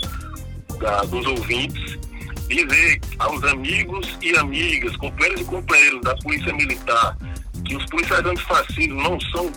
da, 0.80 1.02
dos 1.02 1.26
ouvintes. 1.26 2.00
Dizer 2.48 3.00
aos 3.18 3.42
amigos 3.44 4.18
e 4.20 4.36
amigas, 4.36 4.94
companheiros 4.96 5.40
e 5.40 5.44
companheiros 5.44 6.00
da 6.02 6.14
Polícia 6.16 6.52
Militar, 6.52 7.16
que 7.64 7.76
os 7.76 7.86
policiais 7.86 8.26
antifascismo 8.26 9.02
não 9.02 9.18
são 9.20 9.50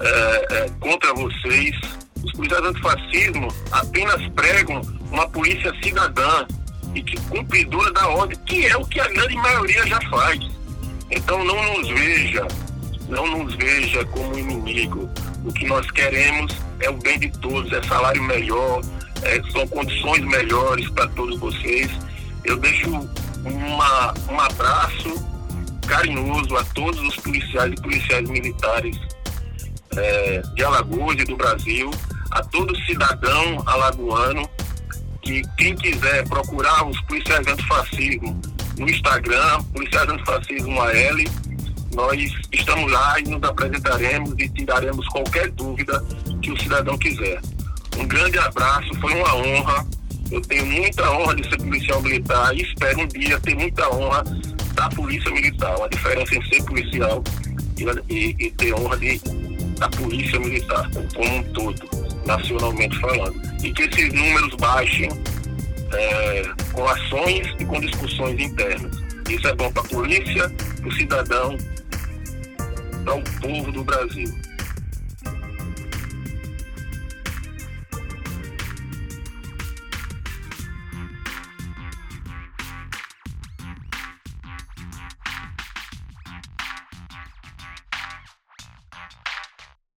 é, 0.00 0.46
é, 0.50 0.70
contra 0.80 1.12
vocês. 1.14 1.76
Os 2.24 2.32
policiais 2.32 2.64
antifascismo 2.64 3.48
apenas 3.72 4.26
pregam 4.30 4.80
uma 5.10 5.28
polícia 5.28 5.72
cidadã, 5.82 6.46
e 6.94 7.02
que 7.02 7.20
cumpridora 7.22 7.90
da 7.92 8.08
ordem, 8.08 8.38
que 8.46 8.66
é 8.66 8.76
o 8.76 8.84
que 8.84 9.00
a 9.00 9.08
grande 9.08 9.36
maioria 9.36 9.86
já 9.86 10.00
faz. 10.10 10.40
Então 11.10 11.44
não 11.44 11.74
nos 11.74 11.88
veja, 11.88 12.46
não 13.08 13.26
nos 13.38 13.54
veja 13.56 14.04
como 14.06 14.38
inimigo. 14.38 15.10
O 15.44 15.52
que 15.52 15.66
nós 15.66 15.90
queremos 15.90 16.56
é 16.80 16.90
o 16.90 16.96
bem 16.98 17.18
de 17.18 17.30
todos, 17.38 17.72
é 17.72 17.82
salário 17.82 18.22
melhor, 18.22 18.82
é, 19.22 19.42
são 19.50 19.66
condições 19.68 20.24
melhores 20.24 20.88
para 20.90 21.08
todos 21.08 21.38
vocês. 21.38 21.90
Eu 22.44 22.56
deixo 22.56 22.88
uma, 22.90 24.14
um 24.30 24.40
abraço 24.40 25.32
carinhoso 25.86 26.56
a 26.56 26.64
todos 26.64 27.00
os 27.00 27.16
policiais 27.16 27.72
e 27.72 27.82
policiais 27.82 28.28
militares 28.28 28.98
é, 29.96 30.42
de 30.54 30.64
Alagoas 30.64 31.20
e 31.20 31.24
do 31.24 31.36
Brasil, 31.36 31.90
a 32.30 32.42
todo 32.44 32.74
cidadão 32.84 33.62
alagoano 33.66 34.48
que 35.22 35.42
quem 35.56 35.74
quiser 35.76 36.26
procurar 36.28 36.86
os 36.86 37.00
policiais 37.02 37.46
antifascismo 37.46 38.40
no 38.78 38.90
Instagram, 38.90 39.62
policiais 39.72 40.08
antifascismo 40.08 40.80
AL, 40.80 41.16
nós 41.94 42.32
estamos 42.52 42.90
lá 42.90 43.20
e 43.20 43.22
nos 43.24 43.42
apresentaremos 43.42 44.34
e 44.38 44.48
tiraremos 44.48 45.06
qualquer 45.08 45.50
dúvida 45.52 46.04
que 46.40 46.50
o 46.50 46.60
cidadão 46.60 46.98
quiser. 46.98 47.40
Um 47.96 48.06
grande 48.06 48.38
abraço, 48.38 48.88
foi 49.00 49.14
uma 49.14 49.34
honra. 49.36 49.86
Eu 50.30 50.40
tenho 50.42 50.66
muita 50.66 51.10
honra 51.12 51.36
de 51.36 51.48
ser 51.48 51.58
policial 51.58 52.00
militar 52.00 52.56
e 52.56 52.62
espero 52.62 53.00
um 53.00 53.06
dia 53.06 53.38
ter 53.40 53.54
muita 53.54 53.94
honra 53.94 54.24
da 54.74 54.88
polícia 54.88 55.30
militar. 55.30 55.76
A 55.82 55.88
diferença 55.88 56.34
em 56.34 56.42
ser 56.48 56.62
policial 56.64 57.22
e, 57.76 58.14
e, 58.14 58.46
e 58.46 58.50
ter 58.52 58.74
honra 58.74 58.96
de, 58.96 59.18
da 59.78 59.88
polícia 59.90 60.40
militar 60.40 60.90
como 61.14 61.34
um 61.34 61.42
todo 61.52 62.01
nacionalmente 62.26 62.98
falando. 62.98 63.40
E 63.62 63.72
que 63.72 63.82
esses 63.82 64.12
números 64.12 64.54
baixem 64.56 65.08
é, 65.92 66.42
com 66.72 66.86
ações 66.86 67.46
e 67.58 67.64
com 67.64 67.80
discussões 67.80 68.40
internas. 68.40 68.96
Isso 69.28 69.46
é 69.46 69.54
bom 69.54 69.70
para 69.72 69.82
a 69.82 69.88
polícia, 69.88 70.50
para 70.50 70.88
o 70.88 70.92
cidadão, 70.92 71.56
para 73.04 73.14
o 73.14 73.22
povo 73.40 73.72
do 73.72 73.84
Brasil. 73.84 74.32